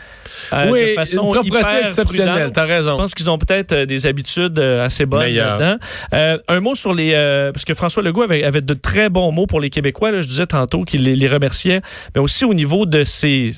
euh, 0.52 0.68
Oui, 0.68 0.80
de 0.80 0.94
façon 0.94 1.26
une 1.26 1.32
propreté 1.32 1.58
hyper 1.58 1.84
exceptionnelle. 1.84 2.50
T'as 2.52 2.64
raison. 2.64 2.92
Je 2.92 2.96
pense 2.96 3.14
qu'ils 3.14 3.30
ont 3.30 3.38
peut-être 3.38 3.72
euh, 3.72 3.86
des 3.86 4.06
habitudes 4.06 4.58
euh, 4.58 4.84
assez 4.84 5.06
bonnes 5.06 5.32
là-dedans. 5.32 5.76
Euh, 6.12 6.38
un 6.48 6.60
mot 6.60 6.74
sur 6.74 6.92
les... 6.92 7.12
euh, 7.14 7.52
parce 7.52 7.64
que 7.64 7.74
François 7.74 8.02
Legault 8.02 8.22
avait, 8.22 8.42
avait 8.42 8.60
de 8.60 8.74
très 8.74 9.08
bons 9.08 9.30
mots 9.30 9.46
pour 9.46 9.60
les 9.60 9.70
Québécois. 9.70 10.10
là. 10.10 10.22
je 10.22 10.26
disais 10.26 10.46
tantôt 10.46 10.71
qu'il 10.80 11.04
les, 11.04 11.14
les 11.14 11.28
remerciait. 11.28 11.82
Mais 12.14 12.20
aussi 12.20 12.44
au 12.44 12.54
niveau 12.54 12.86
de 12.86 13.04
ces 13.04 13.52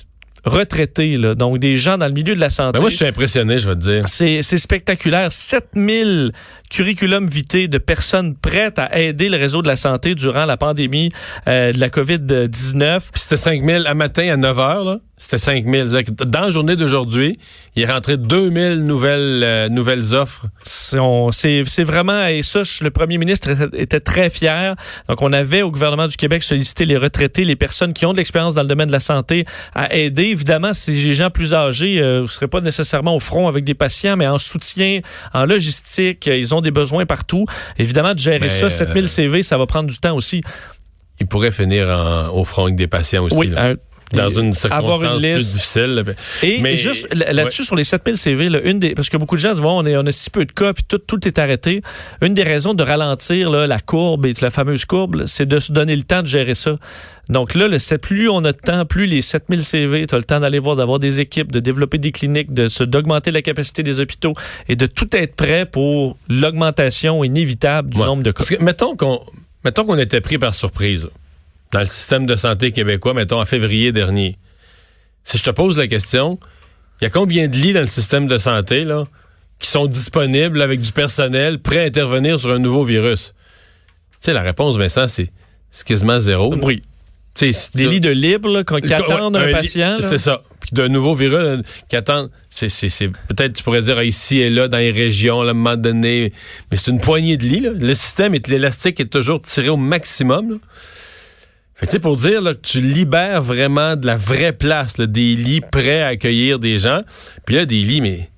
retraités, 0.44 1.16
là, 1.16 1.34
donc 1.34 1.58
des 1.58 1.76
gens 1.76 1.96
dans 1.96 2.06
le 2.06 2.12
milieu 2.12 2.34
de 2.34 2.40
la 2.40 2.50
santé. 2.50 2.72
Ben 2.74 2.80
moi, 2.80 2.90
je 2.90 2.96
suis 2.96 3.06
impressionné, 3.06 3.58
je 3.58 3.68
te 3.70 3.80
dire. 3.80 4.08
C'est 4.08 4.42
c'est 4.42 4.58
spectaculaire. 4.58 5.32
7000 5.32 6.32
curriculum 6.74 7.28
vitae 7.28 7.68
de 7.68 7.78
personnes 7.78 8.34
prêtes 8.34 8.80
à 8.80 8.98
aider 8.98 9.28
le 9.28 9.36
réseau 9.36 9.62
de 9.62 9.68
la 9.68 9.76
santé 9.76 10.16
durant 10.16 10.44
la 10.44 10.56
pandémie 10.56 11.10
euh, 11.46 11.72
de 11.72 11.78
la 11.78 11.88
COVID-19. 11.88 12.98
Puis 13.12 13.22
c'était 13.22 13.36
5 13.36 13.64
000 13.64 13.84
à 13.86 13.94
matin 13.94 14.28
à 14.32 14.36
9 14.36 14.56
h, 14.56 14.84
là. 14.84 14.98
C'était 15.16 15.38
5 15.38 15.64
000. 15.64 15.88
C'est-à-dire 15.88 16.14
que 16.16 16.24
Dans 16.24 16.40
la 16.40 16.50
journée 16.50 16.74
d'aujourd'hui, 16.74 17.38
il 17.76 17.82
est 17.82 17.86
rentré 17.90 18.16
2000 18.16 18.84
nouvelles, 18.84 19.42
euh, 19.44 19.68
nouvelles 19.68 20.12
offres. 20.14 20.46
C'est 20.62 21.82
vraiment, 21.84 22.26
et 22.26 22.42
ça, 22.42 22.62
le 22.82 22.90
premier 22.90 23.18
ministre 23.18 23.50
était, 23.74 24.00
très 24.00 24.28
fier. 24.28 24.74
Donc, 25.08 25.22
on 25.22 25.32
avait 25.32 25.62
au 25.62 25.70
gouvernement 25.70 26.08
du 26.08 26.16
Québec 26.16 26.42
sollicité 26.42 26.84
les 26.84 26.96
retraités, 26.96 27.44
les 27.44 27.56
personnes 27.56 27.94
qui 27.94 28.06
ont 28.06 28.12
de 28.12 28.18
l'expérience 28.18 28.54
dans 28.54 28.62
le 28.62 28.68
domaine 28.68 28.88
de 28.88 28.92
la 28.92 29.00
santé 29.00 29.44
à 29.74 29.94
aider. 29.94 30.24
Évidemment, 30.24 30.74
si 30.74 30.90
les 30.90 31.14
gens 31.14 31.30
plus 31.30 31.54
âgés, 31.54 32.00
euh, 32.00 32.18
vous 32.18 32.24
ne 32.24 32.30
serez 32.30 32.48
pas 32.48 32.60
nécessairement 32.60 33.14
au 33.14 33.20
front 33.20 33.46
avec 33.46 33.64
des 33.64 33.74
patients, 33.74 34.16
mais 34.16 34.26
en 34.26 34.38
soutien, 34.38 35.00
en 35.32 35.46
logistique, 35.46 36.26
ils 36.26 36.54
ont 36.54 36.60
des 36.64 36.72
besoins 36.72 37.06
partout. 37.06 37.46
Évidemment, 37.78 38.14
de 38.14 38.18
gérer 38.18 38.40
Mais, 38.40 38.48
ça, 38.48 38.68
7000 38.68 39.04
euh, 39.04 39.06
CV, 39.06 39.42
ça 39.44 39.56
va 39.56 39.66
prendre 39.66 39.88
du 39.88 39.98
temps 39.98 40.16
aussi. 40.16 40.42
Il 41.20 41.26
pourrait 41.28 41.52
finir 41.52 41.88
en- 41.88 42.28
au 42.36 42.44
front 42.44 42.64
avec 42.64 42.74
des 42.74 42.88
patients 42.88 43.22
aussi. 43.22 43.36
Oui, 43.36 43.46
là. 43.46 43.74
Dans 44.14 44.28
une 44.28 44.46
avoir 44.48 44.54
circonstance 45.00 45.02
une 45.14 45.18
plus 45.20 45.36
liste. 45.38 45.54
difficile. 45.54 46.04
Et, 46.42 46.60
Mais- 46.60 46.72
et 46.72 46.76
juste 46.76 47.12
là- 47.14 47.32
là-dessus, 47.32 47.64
sur 47.64 47.76
les 47.76 47.84
7000 47.84 48.16
CV, 48.16 48.48
là, 48.48 48.60
une 48.62 48.78
des, 48.78 48.94
parce 48.94 49.08
que 49.08 49.16
beaucoup 49.16 49.36
de 49.36 49.40
gens 49.40 49.54
se 49.54 49.60
voient, 49.60 49.72
on, 49.74 49.84
est, 49.86 49.96
on 49.96 50.06
a 50.06 50.12
si 50.12 50.30
peu 50.30 50.44
de 50.44 50.52
cas, 50.52 50.72
puis 50.72 50.84
tout, 50.86 50.98
tout 50.98 51.26
est 51.26 51.38
arrêté. 51.38 51.80
Une 52.22 52.34
des 52.34 52.42
raisons 52.42 52.74
de 52.74 52.82
ralentir 52.82 53.50
là, 53.50 53.66
la 53.66 53.80
courbe 53.80 54.26
et 54.26 54.34
la 54.40 54.50
fameuse 54.50 54.84
courbe, 54.84 55.24
c'est 55.26 55.46
de 55.46 55.58
se 55.58 55.72
donner 55.72 55.96
le 55.96 56.02
temps 56.02 56.22
de 56.22 56.26
gérer 56.26 56.54
ça. 56.54 56.74
Donc 57.30 57.54
là, 57.54 57.68
le, 57.68 57.78
plus 57.98 58.28
on 58.28 58.38
a 58.44 58.52
de 58.52 58.58
temps, 58.58 58.84
plus 58.84 59.06
les 59.06 59.22
7000 59.22 59.64
CV, 59.64 60.06
tu 60.06 60.14
as 60.14 60.18
le 60.18 60.24
temps 60.24 60.40
d'aller 60.40 60.58
voir, 60.58 60.76
d'avoir 60.76 60.98
des 60.98 61.20
équipes, 61.20 61.50
de 61.52 61.60
développer 61.60 61.96
des 61.98 62.12
cliniques, 62.12 62.52
de 62.52 62.68
d'augmenter 62.84 63.30
la 63.30 63.40
capacité 63.40 63.82
des 63.82 64.00
hôpitaux 64.00 64.34
et 64.68 64.76
de 64.76 64.84
tout 64.86 65.08
être 65.16 65.34
prêt 65.34 65.64
pour 65.64 66.16
l'augmentation 66.28 67.24
inévitable 67.24 67.90
du 67.90 67.98
Ouais. 68.00 68.06
nombre 68.06 68.22
de 68.22 68.30
cas. 68.30 68.38
Parce 68.38 68.50
que 68.50 68.62
mettons 68.62 68.94
qu'on 68.96 69.20
mettons 69.64 69.84
qu'on 69.84 69.98
était 69.98 70.20
pris 70.20 70.36
par 70.38 70.54
surprise 70.54 71.08
dans 71.74 71.80
le 71.80 71.86
système 71.86 72.24
de 72.24 72.36
santé 72.36 72.70
québécois, 72.70 73.14
mettons 73.14 73.40
en 73.40 73.46
février 73.46 73.90
dernier. 73.90 74.38
Si 75.24 75.38
je 75.38 75.42
te 75.42 75.50
pose 75.50 75.76
la 75.76 75.88
question, 75.88 76.38
il 77.00 77.04
y 77.04 77.06
a 77.08 77.10
combien 77.10 77.48
de 77.48 77.56
lits 77.56 77.72
dans 77.72 77.80
le 77.80 77.88
système 77.88 78.28
de 78.28 78.38
santé 78.38 78.84
là 78.84 79.04
qui 79.58 79.68
sont 79.68 79.86
disponibles 79.86 80.62
avec 80.62 80.80
du 80.80 80.92
personnel 80.92 81.58
prêt 81.58 81.80
à 81.80 81.82
intervenir 81.82 82.38
sur 82.38 82.52
un 82.52 82.60
nouveau 82.60 82.84
virus? 82.84 83.34
Tu 84.12 84.18
sais 84.20 84.32
la 84.32 84.42
réponse 84.42 84.76
Vincent 84.76 85.08
c'est 85.08 85.32
quasiment 85.84 86.20
zéro. 86.20 86.54
Oui. 86.62 86.84
Des 87.40 87.88
lits 87.88 88.00
de 88.00 88.10
libre 88.10 88.48
là, 88.48 88.62
qui 88.62 88.94
attendent 88.94 89.36
un, 89.36 89.50
patient. 89.50 89.96
C'est 89.98 90.18
ça. 90.18 90.42
Puis 90.60 90.70
d'un 90.70 90.86
nouveau 90.86 91.16
virus 91.16 91.38
euh, 91.38 91.62
qui 91.88 91.96
attend. 91.96 92.28
C'est, 92.50 92.68
peut-être 93.08 93.54
tu 93.54 93.64
pourrais 93.64 93.82
dire 93.82 93.98
ah, 93.98 94.04
ici 94.04 94.38
et 94.38 94.48
là 94.48 94.68
dans 94.68 94.78
les 94.78 94.92
régions, 94.92 95.42
là, 95.42 95.48
à 95.48 95.50
un 95.50 95.54
moment 95.54 95.76
donné, 95.76 96.32
mais 96.70 96.76
c'est 96.76 96.92
une 96.92 97.00
poignée 97.00 97.36
de 97.36 97.42
lits. 97.42 97.58
Là. 97.58 97.70
Le 97.72 97.94
système 97.96 98.36
est 98.36 98.46
l'élastique 98.46 99.00
est 99.00 99.12
toujours 99.12 99.42
tiré 99.42 99.70
au 99.70 99.76
maximum. 99.76 100.50
Là. 100.52 100.56
Tu 101.86 101.92
sais, 101.92 101.98
pour 101.98 102.16
dire 102.16 102.40
là, 102.40 102.54
que 102.54 102.60
tu 102.60 102.80
libères 102.80 103.42
vraiment 103.42 103.96
de 103.96 104.06
la 104.06 104.16
vraie 104.16 104.52
place, 104.52 104.98
là, 104.98 105.06
des 105.06 105.34
lits 105.34 105.60
prêts 105.60 106.02
à 106.02 106.08
accueillir 106.08 106.58
des 106.58 106.78
gens. 106.78 107.02
Puis 107.46 107.56
là, 107.56 107.66
des 107.66 107.82
lits, 107.82 108.00
mais 108.00 108.30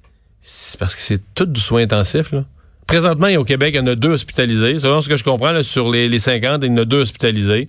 c'est 0.42 0.78
parce 0.78 0.94
que 0.94 1.00
c'est 1.00 1.20
tout 1.34 1.46
du 1.46 1.60
soin 1.60 1.82
intensif. 1.82 2.32
Là. 2.32 2.44
Présentement, 2.86 3.26
il 3.26 3.34
y 3.34 3.36
a 3.36 3.40
au 3.40 3.44
Québec, 3.44 3.74
il 3.74 3.78
y 3.78 3.80
en 3.80 3.86
a 3.86 3.94
deux 3.94 4.12
hospitalisés. 4.12 4.78
Selon 4.78 5.00
ce 5.00 5.08
que 5.08 5.16
je 5.16 5.24
comprends, 5.24 5.52
là, 5.52 5.62
sur 5.62 5.90
les, 5.90 6.08
les 6.08 6.18
50, 6.18 6.62
il 6.64 6.70
y 6.70 6.72
en 6.72 6.76
a 6.78 6.84
deux 6.84 7.02
hospitalisés. 7.02 7.68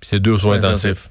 Puis 0.00 0.08
c'est 0.10 0.20
deux 0.20 0.38
soins 0.38 0.56
intensifs. 0.56 1.10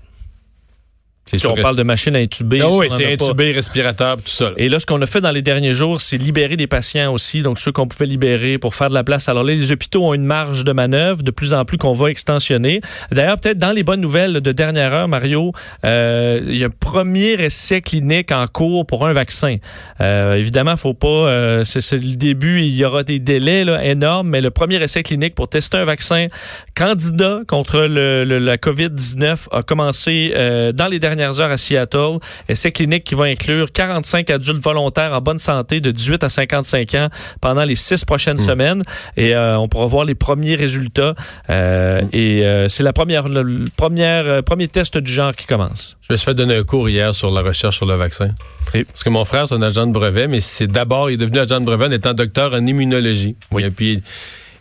C'est 1.23 1.45
on 1.45 1.53
que- 1.53 1.61
parle 1.61 1.75
de 1.77 1.83
machines 1.83 2.15
à 2.15 2.19
intuber. 2.19 2.61
Ah 2.61 2.69
oui, 2.69 2.87
c'est 2.89 3.13
a 3.13 3.15
pas. 3.17 3.25
intubé, 3.25 3.51
respirateur, 3.51 4.17
tout 4.17 4.23
ça. 4.27 4.45
là. 4.49 4.51
Et 4.57 4.67
là, 4.69 4.79
ce 4.79 4.85
qu'on 4.87 5.01
a 5.01 5.05
fait 5.05 5.21
dans 5.21 5.29
les 5.31 5.43
derniers 5.43 5.71
jours, 5.71 6.01
c'est 6.01 6.17
libérer 6.17 6.57
des 6.57 6.65
patients 6.67 7.13
aussi, 7.13 7.41
donc 7.43 7.59
ceux 7.59 7.71
qu'on 7.71 7.87
pouvait 7.87 8.07
libérer 8.07 8.57
pour 8.57 8.73
faire 8.73 8.89
de 8.89 8.95
la 8.95 9.03
place. 9.03 9.29
Alors 9.29 9.43
là, 9.43 9.53
les 9.53 9.71
hôpitaux 9.71 10.03
ont 10.07 10.13
une 10.15 10.25
marge 10.25 10.63
de 10.63 10.71
manœuvre 10.71 11.21
de 11.21 11.29
plus 11.31 11.53
en 11.53 11.63
plus 11.63 11.77
qu'on 11.77 11.93
va 11.93 12.09
extensionner. 12.09 12.81
D'ailleurs, 13.11 13.37
peut-être 13.39 13.59
dans 13.59 13.71
les 13.71 13.83
bonnes 13.83 14.01
nouvelles 14.01 14.41
de 14.41 14.51
dernière 14.51 14.93
heure, 14.93 15.07
Mario, 15.07 15.53
euh, 15.85 16.41
il 16.43 16.57
y 16.57 16.63
a 16.63 16.67
un 16.67 16.69
premier 16.71 17.33
essai 17.33 17.81
clinique 17.81 18.31
en 18.31 18.47
cours 18.47 18.85
pour 18.87 19.05
un 19.07 19.13
vaccin. 19.13 19.57
Euh, 20.01 20.33
évidemment, 20.33 20.75
faut 20.75 20.95
pas, 20.95 21.07
euh, 21.07 21.63
c'est 21.63 21.91
le 21.93 22.15
début, 22.15 22.61
il 22.63 22.75
y 22.75 22.83
aura 22.83 23.03
des 23.03 23.19
délais 23.19 23.63
là, 23.63 23.85
énormes, 23.85 24.27
mais 24.29 24.41
le 24.41 24.49
premier 24.49 24.81
essai 24.81 25.03
clinique 25.03 25.35
pour 25.35 25.47
tester 25.49 25.77
un 25.77 25.85
vaccin 25.85 26.27
candidat 26.75 27.41
contre 27.47 27.81
le, 27.81 28.23
le- 28.25 28.39
la 28.39 28.57
COVID-19 28.57 29.47
a 29.51 29.61
commencé 29.63 30.33
euh, 30.35 30.71
dans 30.71 30.87
les 30.87 30.97
dernières 30.99 31.10
heures 31.19 31.51
à 31.51 31.57
Seattle. 31.57 32.17
Essai 32.49 32.71
clinique 32.71 33.03
qui 33.03 33.15
va 33.15 33.25
inclure 33.25 33.71
45 33.71 34.29
adultes 34.29 34.63
volontaires 34.63 35.13
en 35.13 35.21
bonne 35.21 35.39
santé 35.39 35.79
de 35.81 35.91
18 35.91 36.23
à 36.23 36.29
55 36.29 36.95
ans 36.95 37.09
pendant 37.41 37.63
les 37.63 37.75
six 37.75 38.05
prochaines 38.05 38.37
semaines. 38.45 38.83
Et 39.17 39.35
euh, 39.35 39.57
on 39.59 39.67
pourra 39.67 39.85
voir 39.87 40.05
les 40.05 40.15
premiers 40.15 40.55
résultats. 40.55 41.15
Euh, 41.49 42.01
Et 42.13 42.45
euh, 42.45 42.67
c'est 42.69 42.83
la 42.83 42.93
première, 42.93 43.27
le, 43.27 43.41
le 43.43 43.65
première, 43.75 44.25
euh, 44.27 44.41
premier 44.41 44.67
test 44.67 44.97
du 44.97 45.11
genre 45.11 45.35
qui 45.35 45.45
commence. 45.45 45.97
Je 46.07 46.13
me 46.13 46.17
suis 46.17 46.25
fait 46.25 46.33
donner 46.33 46.55
un 46.55 46.63
cours 46.63 46.89
hier 46.89 47.13
sur 47.13 47.31
la 47.31 47.41
recherche 47.41 47.77
sur 47.77 47.85
le 47.85 47.95
vaccin. 47.95 48.29
Et- 48.73 48.83
Parce 48.85 49.03
que 49.03 49.09
mon 49.09 49.25
frère, 49.25 49.47
c'est 49.47 49.55
un 49.55 49.61
agent 49.61 49.87
de 49.87 49.91
brevet, 49.91 50.27
mais 50.27 50.41
c'est 50.41 50.67
d'abord, 50.67 51.09
il 51.09 51.13
est 51.15 51.17
devenu 51.17 51.39
agent 51.39 51.59
de 51.59 51.65
brevet 51.65 51.85
en 51.85 51.91
étant 51.91 52.13
docteur 52.13 52.53
en 52.53 52.65
immunologie. 52.65 53.35
Et 53.59 53.69
puis, 53.71 54.01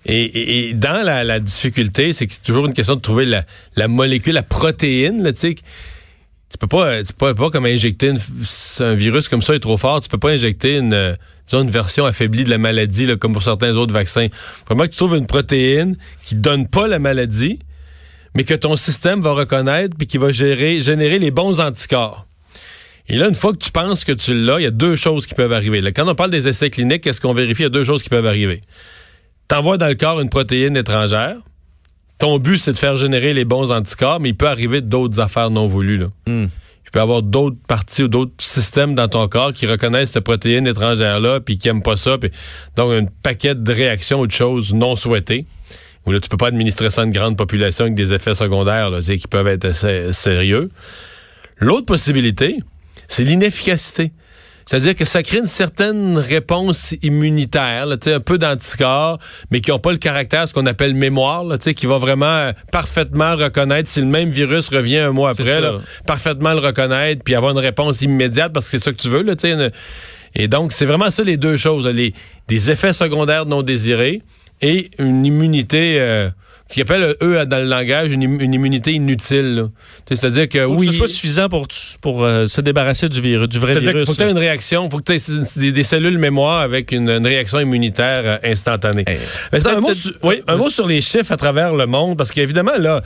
et, 0.07 0.23
et- 0.23 0.69
et 0.71 0.75
dans 0.75 1.03
la, 1.05 1.25
la 1.25 1.41
difficulté, 1.41 2.13
c'est 2.13 2.27
que 2.27 2.33
c'est 2.35 2.43
toujours 2.43 2.67
une 2.67 2.73
question 2.75 2.95
de 2.97 3.01
trouver 3.01 3.25
la, 3.27 3.43
la 3.77 3.87
molécule, 3.89 4.35
la 4.35 4.43
protéine, 4.43 5.23
là, 5.23 5.33
tu 5.33 5.41
sais. 5.41 5.55
Tu 6.51 6.59
peux 6.59 6.67
pas, 6.67 7.03
tu 7.05 7.13
peux 7.13 7.35
pas 7.35 7.51
comme 7.51 7.67
injecter 7.67 8.09
une- 8.09 8.19
un 8.81 8.95
virus 8.95 9.29
comme 9.29 9.41
ça 9.43 9.55
est 9.55 9.61
trop 9.61 9.77
fort, 9.77 10.01
tu 10.01 10.09
peux 10.09 10.19
pas 10.19 10.31
injecter 10.31 10.79
une, 10.79 10.93
euh, 10.93 11.15
disons, 11.47 11.63
une 11.63 11.71
version 11.71 12.05
affaiblie 12.07 12.43
de 12.45 12.51
la 12.51 12.59
maladie, 12.59 13.07
là, 13.07 13.17
comme 13.17 13.33
pour 13.33 13.43
certains 13.45 13.77
autres 13.77 13.93
vaccins. 13.95 14.27
Vraiment 14.67 14.85
que 14.85 14.91
tu 14.91 14.97
trouves 14.97 15.17
une 15.17 15.27
protéine 15.29 15.97
qui 16.27 16.35
donne 16.35 16.67
pas 16.67 16.89
la 16.89 16.99
maladie, 16.99 17.61
mais 18.35 18.45
que 18.45 18.55
ton 18.55 18.77
système 18.77 19.21
va 19.21 19.33
reconnaître 19.33 19.97
puis 19.97 20.07
qui 20.09 20.19
va 20.19 20.33
générer 20.33 21.19
les 21.19 21.31
bons 21.31 21.61
anticorps. 21.61 22.27
Et 23.09 23.17
là, 23.17 23.29
une 23.29 23.35
fois 23.35 23.53
que 23.53 23.59
tu 23.59 23.71
penses 23.73 24.05
que 24.05 24.13
tu 24.13 24.35
l'as, 24.35 24.61
il 24.61 24.63
y 24.65 24.67
a 24.67 24.71
deux 24.71 24.95
choses 24.97 25.27
qui 25.27 25.35
peuvent 25.35 25.53
arriver. 25.53 25.81
Là, 25.81 25.91
quand 25.93 26.07
on 26.09 26.15
parle 26.15 26.31
des 26.31 26.47
essais 26.49 26.71
cliniques, 26.71 27.03
qu'est-ce 27.03 27.21
qu'on 27.21 27.35
vérifie? 27.35 27.63
Il 27.63 27.65
y 27.65 27.67
a 27.67 27.71
deux 27.71 27.85
choses 27.85 28.03
qui 28.03 28.09
peuvent 28.09 28.27
arriver. 28.27 28.61
T'envoies 29.49 29.79
dans 29.79 29.89
le 29.89 29.97
corps 29.97 30.21
une 30.21 30.31
protéine 30.31 30.77
étrangère. 30.77 31.37
Ton 32.21 32.39
but, 32.39 32.59
c'est 32.59 32.73
de 32.73 32.77
faire 32.77 32.97
générer 32.97 33.33
les 33.33 33.47
bons 33.47 33.73
anticorps, 33.73 34.21
mais 34.21 34.29
il 34.29 34.37
peut 34.37 34.47
arriver 34.47 34.83
d'autres 34.83 35.21
affaires 35.21 35.51
non 35.51 35.67
voulues. 35.67 35.97
Là. 35.97 36.07
Hmm. 36.27 36.49
Il 36.85 36.91
peut 36.93 36.99
y 36.99 37.03
avoir 37.03 37.23
d'autres 37.23 37.57
parties 37.67 38.03
ou 38.03 38.09
d'autres 38.09 38.33
systèmes 38.39 38.95
dans 38.95 39.09
ton 39.09 39.27
corps 39.27 39.55
qui 39.55 39.67
reconnaissent 39.67 40.11
cette 40.13 40.25
protéine 40.25 40.67
étrangère-là, 40.67 41.41
puis 41.41 41.57
qui 41.57 41.69
n'aiment 41.69 41.83
pas 41.83 41.97
ça. 41.97 42.19
Puis, 42.19 42.31
donc, 42.77 42.93
un 42.93 43.07
paquet 43.23 43.55
de 43.55 43.73
réactions 43.73 44.21
ou 44.21 44.27
de 44.27 44.33
choses 44.33 44.75
non 44.75 44.97
souhaitées. 44.97 45.47
Où 46.05 46.13
là, 46.13 46.21
tu 46.21 46.29
peux 46.29 46.37
pas 46.37 46.49
administrer 46.49 46.91
ça 46.91 47.03
à 47.03 47.05
une 47.05 47.13
grande 47.13 47.39
population 47.39 47.85
avec 47.85 47.95
des 47.95 48.13
effets 48.13 48.35
secondaires 48.35 48.91
là, 48.91 49.01
qui 49.01 49.27
peuvent 49.27 49.47
être 49.47 49.65
assez 49.65 50.13
sérieux. 50.13 50.71
L'autre 51.59 51.87
possibilité, 51.87 52.59
c'est 53.09 53.25
l'inefficacité. 53.25 54.13
C'est-à-dire 54.67 54.95
que 54.95 55.05
ça 55.05 55.23
crée 55.23 55.39
une 55.39 55.47
certaine 55.47 56.17
réponse 56.19 56.95
immunitaire, 57.03 57.87
là, 57.87 57.97
un 58.07 58.21
peu 58.21 58.39
d'anticorps, 58.39 59.19
mais 59.51 59.61
qui 59.61 59.71
n'ont 59.71 59.79
pas 59.79 59.93
le 59.93 59.99
caractère, 59.99 60.47
ce 60.47 60.55
qu'on 60.55 60.67
appelle 60.67 60.95
mémoire, 60.95 61.45
là, 61.45 61.59
qui 61.59 61.87
va 61.87 61.99
vraiment 61.99 62.27
euh, 62.27 62.53
parfaitement 62.71 63.35
reconnaître 63.37 63.89
si 63.89 64.01
le 64.01 64.07
même 64.07 64.31
virus 64.31 64.69
revient 64.69 64.99
un 64.99 65.11
mois 65.13 65.31
après, 65.31 65.61
là, 65.61 65.73
parfaitement 66.07 66.53
le 66.53 66.61
reconnaître, 66.61 67.23
puis 67.25 67.35
avoir 67.35 67.53
une 67.53 67.59
réponse 67.59 68.03
immédiate, 68.03 68.53
parce 68.53 68.67
que 68.67 68.73
c'est 68.73 68.85
ça 68.85 68.93
que 68.93 68.99
tu 69.01 69.09
veux. 69.09 69.23
Là, 69.23 69.35
une- 69.43 69.71
Et 70.35 70.47
donc, 70.47 70.73
c'est 70.73 70.87
vraiment 70.87 71.11
ça 71.11 71.25
les 71.25 71.37
deux 71.37 71.57
choses, 71.57 71.87
les, 71.87 72.15
des 72.47 72.71
effets 72.71 72.93
secondaires 72.93 73.47
non 73.47 73.63
désirés 73.63 74.23
et 74.61 74.91
une 74.99 75.27
immunité... 75.27 75.97
euh, 76.01 76.31
qu'ils 76.71 76.83
appellent, 76.83 77.17
eux, 77.23 77.45
dans 77.47 77.59
le 77.59 77.65
langage, 77.69 78.13
une, 78.13 78.23
une 78.41 78.55
immunité 78.55 78.93
inutile. 78.93 79.67
C'est-à-dire 80.09 80.49
que 80.49 80.67
Faut 80.67 80.75
oui... 80.75 80.87
que 80.87 80.93
ce 80.93 80.99
soit 80.99 81.09
suffisant 81.09 81.49
pour, 81.49 81.67
pour 82.01 82.25
euh, 82.25 82.47
se 82.47 82.61
débarrasser 82.61 83.09
du 83.09 83.21
virus, 83.21 83.49
du 83.49 83.59
vrai 83.59 83.73
C'est-à-dire 83.73 83.91
qu'il 83.91 83.99
virus. 83.99 84.09
faut 84.09 84.15
que 84.15 84.19
tu 84.23 84.29
aies 84.29 84.31
une 84.31 84.39
réaction, 84.39 84.89
faut 84.91 84.99
que 84.99 85.05
tu 85.05 85.13
aies 85.15 85.45
des, 85.57 85.73
des 85.73 85.83
cellules 85.83 86.19
mémoire 86.19 86.61
avec 86.61 86.93
une, 86.93 87.11
une 87.11 87.27
réaction 87.27 87.61
immunitaire 87.61 88.23
euh, 88.25 88.39
instantanée. 88.45 89.05
Mais 89.53 89.61
ça, 89.61 89.77
un, 89.77 89.81
mot 89.81 89.91
oui, 90.23 90.43
un 90.47 90.57
mot 90.57 90.71
sur 90.71 90.87
les 90.87 91.01
chiffres 91.01 91.33
à 91.33 91.37
travers 91.37 91.75
le 91.75 91.87
monde, 91.87 92.17
parce 92.17 92.31
qu'évidemment, 92.31 92.77
là, 92.79 93.03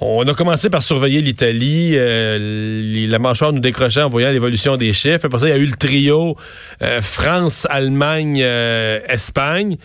on 0.00 0.26
a 0.28 0.34
commencé 0.34 0.70
par 0.70 0.84
surveiller 0.84 1.20
l'Italie. 1.20 1.92
Euh, 1.94 3.08
la 3.08 3.18
mâchoire 3.18 3.52
nous 3.52 3.58
décrochait 3.60 4.02
en 4.02 4.08
voyant 4.08 4.30
l'évolution 4.30 4.76
des 4.76 4.92
chiffres. 4.92 5.24
Après 5.24 5.40
ça, 5.40 5.46
il 5.46 5.50
y 5.50 5.52
a 5.52 5.56
eu 5.56 5.66
le 5.66 5.76
trio 5.76 6.36
euh, 6.82 7.02
France, 7.02 7.66
Allemagne, 7.68 8.40
euh, 8.40 9.00
Espagne. 9.08 9.76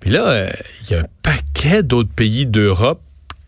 Puis 0.00 0.10
là, 0.10 0.50
il 0.82 0.90
y 0.90 0.94
a 0.94 1.00
un 1.00 1.06
paquet 1.22 1.82
d'autres 1.82 2.12
pays 2.12 2.46
d'Europe 2.46 3.00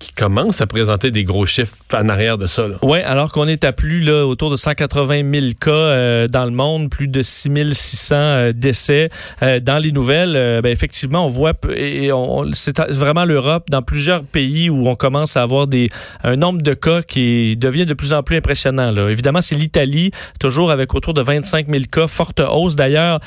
qui 0.02 0.12
commence 0.12 0.60
à 0.60 0.66
présenter 0.66 1.10
des 1.12 1.22
gros 1.22 1.46
chiffres 1.46 1.76
en 1.94 2.08
arrière 2.08 2.36
de 2.36 2.46
ça. 2.46 2.66
Oui, 2.82 2.98
alors 3.00 3.32
qu'on 3.32 3.46
est 3.46 3.62
à 3.64 3.72
plus 3.72 4.00
là, 4.00 4.26
autour 4.26 4.50
de 4.50 4.56
180 4.56 5.22
000 5.32 5.46
cas 5.60 5.70
euh, 5.70 6.28
dans 6.28 6.44
le 6.44 6.50
monde, 6.50 6.90
plus 6.90 7.06
de 7.06 7.22
6 7.22 7.52
600 7.72 8.14
euh, 8.16 8.52
décès. 8.52 9.10
Euh, 9.42 9.60
dans 9.60 9.78
les 9.78 9.92
nouvelles, 9.92 10.60
ben, 10.62 10.70
effectivement, 10.70 11.26
on 11.26 11.28
voit, 11.28 11.52
et 11.74 12.10
c'est 12.52 12.80
vraiment 12.90 13.24
l'Europe, 13.24 13.70
dans 13.70 13.82
plusieurs 13.82 14.24
pays 14.24 14.68
où 14.70 14.88
on 14.88 14.96
commence 14.96 15.36
à 15.36 15.42
avoir 15.42 15.68
des, 15.68 15.88
un 16.24 16.36
nombre 16.36 16.62
de 16.62 16.74
cas 16.74 17.02
qui 17.02 17.56
devient 17.56 17.86
de 17.86 17.94
plus 17.94 18.12
en 18.12 18.22
plus 18.22 18.36
impressionnant. 18.36 18.90
Là. 18.90 19.08
Évidemment, 19.08 19.40
c'est 19.40 19.54
l'Italie, 19.54 20.10
toujours 20.40 20.72
avec 20.72 20.94
autour 20.94 21.14
de 21.14 21.22
25 21.22 21.68
000 21.68 21.84
cas, 21.90 22.08
forte 22.08 22.40
hausse 22.40 22.74
d'ailleurs. 22.74 23.20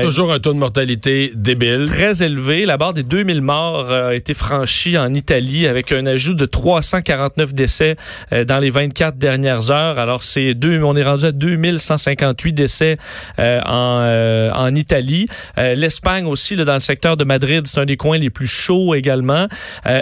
toujours 0.00 0.32
un 0.32 0.40
taux 0.40 0.52
de 0.52 0.58
mortalité 0.58 1.30
débile. 1.34 1.88
Très 1.88 2.24
élevé. 2.24 2.66
La 2.66 2.76
barre 2.76 2.94
des 2.94 3.04
2000 3.04 3.40
morts 3.40 3.92
a 3.92 4.14
été 4.14 4.34
franchie 4.34 4.98
en 4.98 5.14
Italie 5.14 5.68
avec 5.68 5.92
un 5.92 6.07
ajout 6.08 6.34
de 6.34 6.46
349 6.46 7.54
décès 7.54 7.96
euh, 8.32 8.44
dans 8.44 8.58
les 8.58 8.70
24 8.70 9.16
dernières 9.16 9.70
heures. 9.70 9.98
Alors, 9.98 10.22
c'est 10.22 10.54
deux, 10.54 10.82
on 10.82 10.96
est 10.96 11.04
rendu 11.04 11.26
à 11.26 11.32
2158 11.32 12.52
décès 12.52 12.96
euh, 13.38 13.60
en, 13.64 14.00
euh, 14.02 14.50
en 14.52 14.74
Italie. 14.74 15.28
L'Espagne 15.56 16.26
aussi, 16.26 16.56
là, 16.56 16.64
dans 16.64 16.74
le 16.74 16.80
secteur 16.80 17.16
de 17.16 17.24
Madrid, 17.24 17.66
c'est 17.66 17.80
un 17.80 17.84
des 17.84 17.96
coins 17.96 18.18
les 18.18 18.30
plus 18.30 18.46
chauds 18.46 18.94
également. 18.94 19.46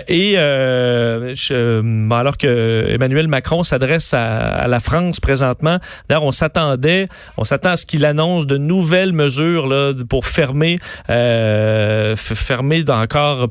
et 0.08 0.34
je, 0.36 2.12
alors 2.12 2.36
que 2.36 2.86
Emmanuel 2.88 3.28
Macron 3.28 3.64
s'adresse 3.64 4.12
à, 4.14 4.36
à, 4.36 4.68
la 4.68 4.80
France 4.80 5.20
présentement, 5.20 5.78
d'ailleurs, 6.08 6.24
on 6.24 6.32
s'attendait, 6.32 7.06
on 7.36 7.44
s'attend 7.44 7.70
à 7.70 7.76
ce 7.76 7.86
qu'il 7.86 8.04
annonce 8.04 8.46
de 8.46 8.56
nouvelles 8.56 9.12
mesures 9.12 9.66
là, 9.66 9.92
pour 10.08 10.26
fermer, 10.26 10.78
fermer 11.06 12.84
encore 12.88 13.48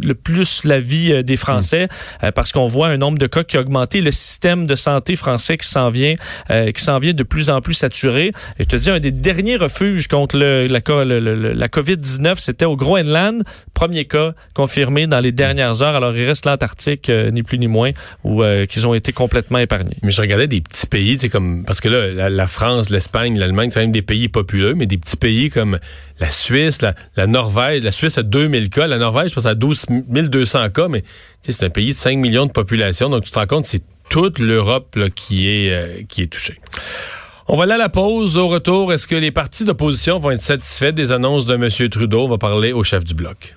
le 0.00 0.14
plus 0.14 0.64
la 0.64 0.78
vie 0.78 1.24
des 1.24 1.36
Français. 1.36 1.88
Euh, 2.24 2.32
parce 2.32 2.52
qu'on 2.52 2.66
voit 2.66 2.88
un 2.88 2.96
nombre 2.96 3.18
de 3.18 3.26
cas 3.26 3.44
qui 3.44 3.56
a 3.56 3.60
augmenté. 3.60 4.00
Le 4.00 4.10
système 4.10 4.66
de 4.66 4.74
santé 4.74 5.16
français 5.16 5.56
qui 5.56 5.68
s'en 5.68 5.90
vient, 5.90 6.14
euh, 6.50 6.72
qui 6.72 6.82
s'en 6.82 6.98
vient 6.98 7.12
de 7.12 7.22
plus 7.22 7.50
en 7.50 7.60
plus 7.60 7.74
saturé. 7.74 8.32
Et 8.58 8.64
je 8.64 8.68
te 8.68 8.76
dis, 8.76 8.90
un 8.90 9.00
des 9.00 9.10
derniers 9.10 9.56
refuges 9.56 10.08
contre 10.08 10.36
le, 10.36 10.66
la, 10.66 10.80
la 11.54 11.68
COVID-19, 11.68 12.36
c'était 12.38 12.64
au 12.64 12.76
Groenland. 12.76 13.42
Premier 13.74 14.04
cas 14.04 14.32
confirmé 14.54 15.06
dans 15.06 15.20
les 15.20 15.32
dernières 15.32 15.82
heures. 15.82 15.94
Alors, 15.94 16.16
il 16.16 16.26
reste 16.26 16.46
l'Antarctique, 16.46 17.10
euh, 17.10 17.30
ni 17.30 17.42
plus 17.42 17.58
ni 17.58 17.66
moins, 17.66 17.90
où 18.24 18.42
qu'ils 18.68 18.86
ont 18.86 18.94
été 18.94 19.12
complètement 19.12 19.58
épargnés. 19.58 19.96
Mais 20.02 20.10
je 20.10 20.20
regardais 20.20 20.46
des 20.46 20.60
petits 20.60 20.86
pays, 20.86 21.18
c'est 21.18 21.28
comme 21.28 21.64
parce 21.64 21.80
que 21.80 21.88
là, 21.88 22.28
la, 22.28 22.46
France, 22.46 22.90
l'Espagne, 22.90 23.38
l'Allemagne, 23.38 23.70
c'est 23.70 23.80
quand 23.80 23.84
même 23.84 23.92
des 23.92 24.02
pays 24.02 24.28
populeux, 24.28 24.74
mais 24.74 24.86
des 24.86 24.98
petits 24.98 25.16
pays 25.16 25.50
comme 25.50 25.78
la 26.20 26.30
Suisse, 26.30 26.80
la, 26.82 27.26
Norvège, 27.26 27.82
la 27.82 27.92
Suisse 27.92 28.18
a 28.18 28.22
2000 28.22 28.70
cas, 28.70 28.86
la 28.86 28.98
Norvège, 28.98 29.30
je 29.30 29.34
pense, 29.34 29.46
a 29.46 29.54
12 29.54 29.86
200 30.08 30.70
cas, 30.70 30.88
mais 30.88 31.04
c'est 31.42 31.62
un 31.62 31.70
pays 31.70 31.92
de 31.92 31.98
5 31.98 32.16
millions 32.18 32.46
de 32.46 32.52
population, 32.52 33.08
donc 33.08 33.24
tu 33.24 33.30
te 33.30 33.38
rends 33.38 33.46
compte, 33.46 33.64
c'est 33.64 33.82
toute 34.10 34.38
l'Europe 34.38 34.98
qui 35.14 35.48
est 35.48 35.70
euh, 35.70 36.02
qui 36.08 36.22
est 36.22 36.26
touchée. 36.26 36.58
On 37.46 37.56
va 37.56 37.62
aller 37.64 37.72
à 37.72 37.78
la 37.78 37.88
pause. 37.88 38.36
Au 38.36 38.48
retour, 38.48 38.92
est-ce 38.92 39.06
que 39.06 39.14
les 39.14 39.30
partis 39.30 39.64
d'opposition 39.64 40.18
vont 40.18 40.30
être 40.30 40.42
satisfaits 40.42 40.92
des 40.92 41.12
annonces 41.12 41.46
de 41.46 41.54
M. 41.54 41.88
Trudeau? 41.88 42.24
On 42.24 42.28
va 42.28 42.36
parler 42.36 42.72
au 42.72 42.84
chef 42.84 43.04
du 43.04 43.14
bloc. 43.14 43.56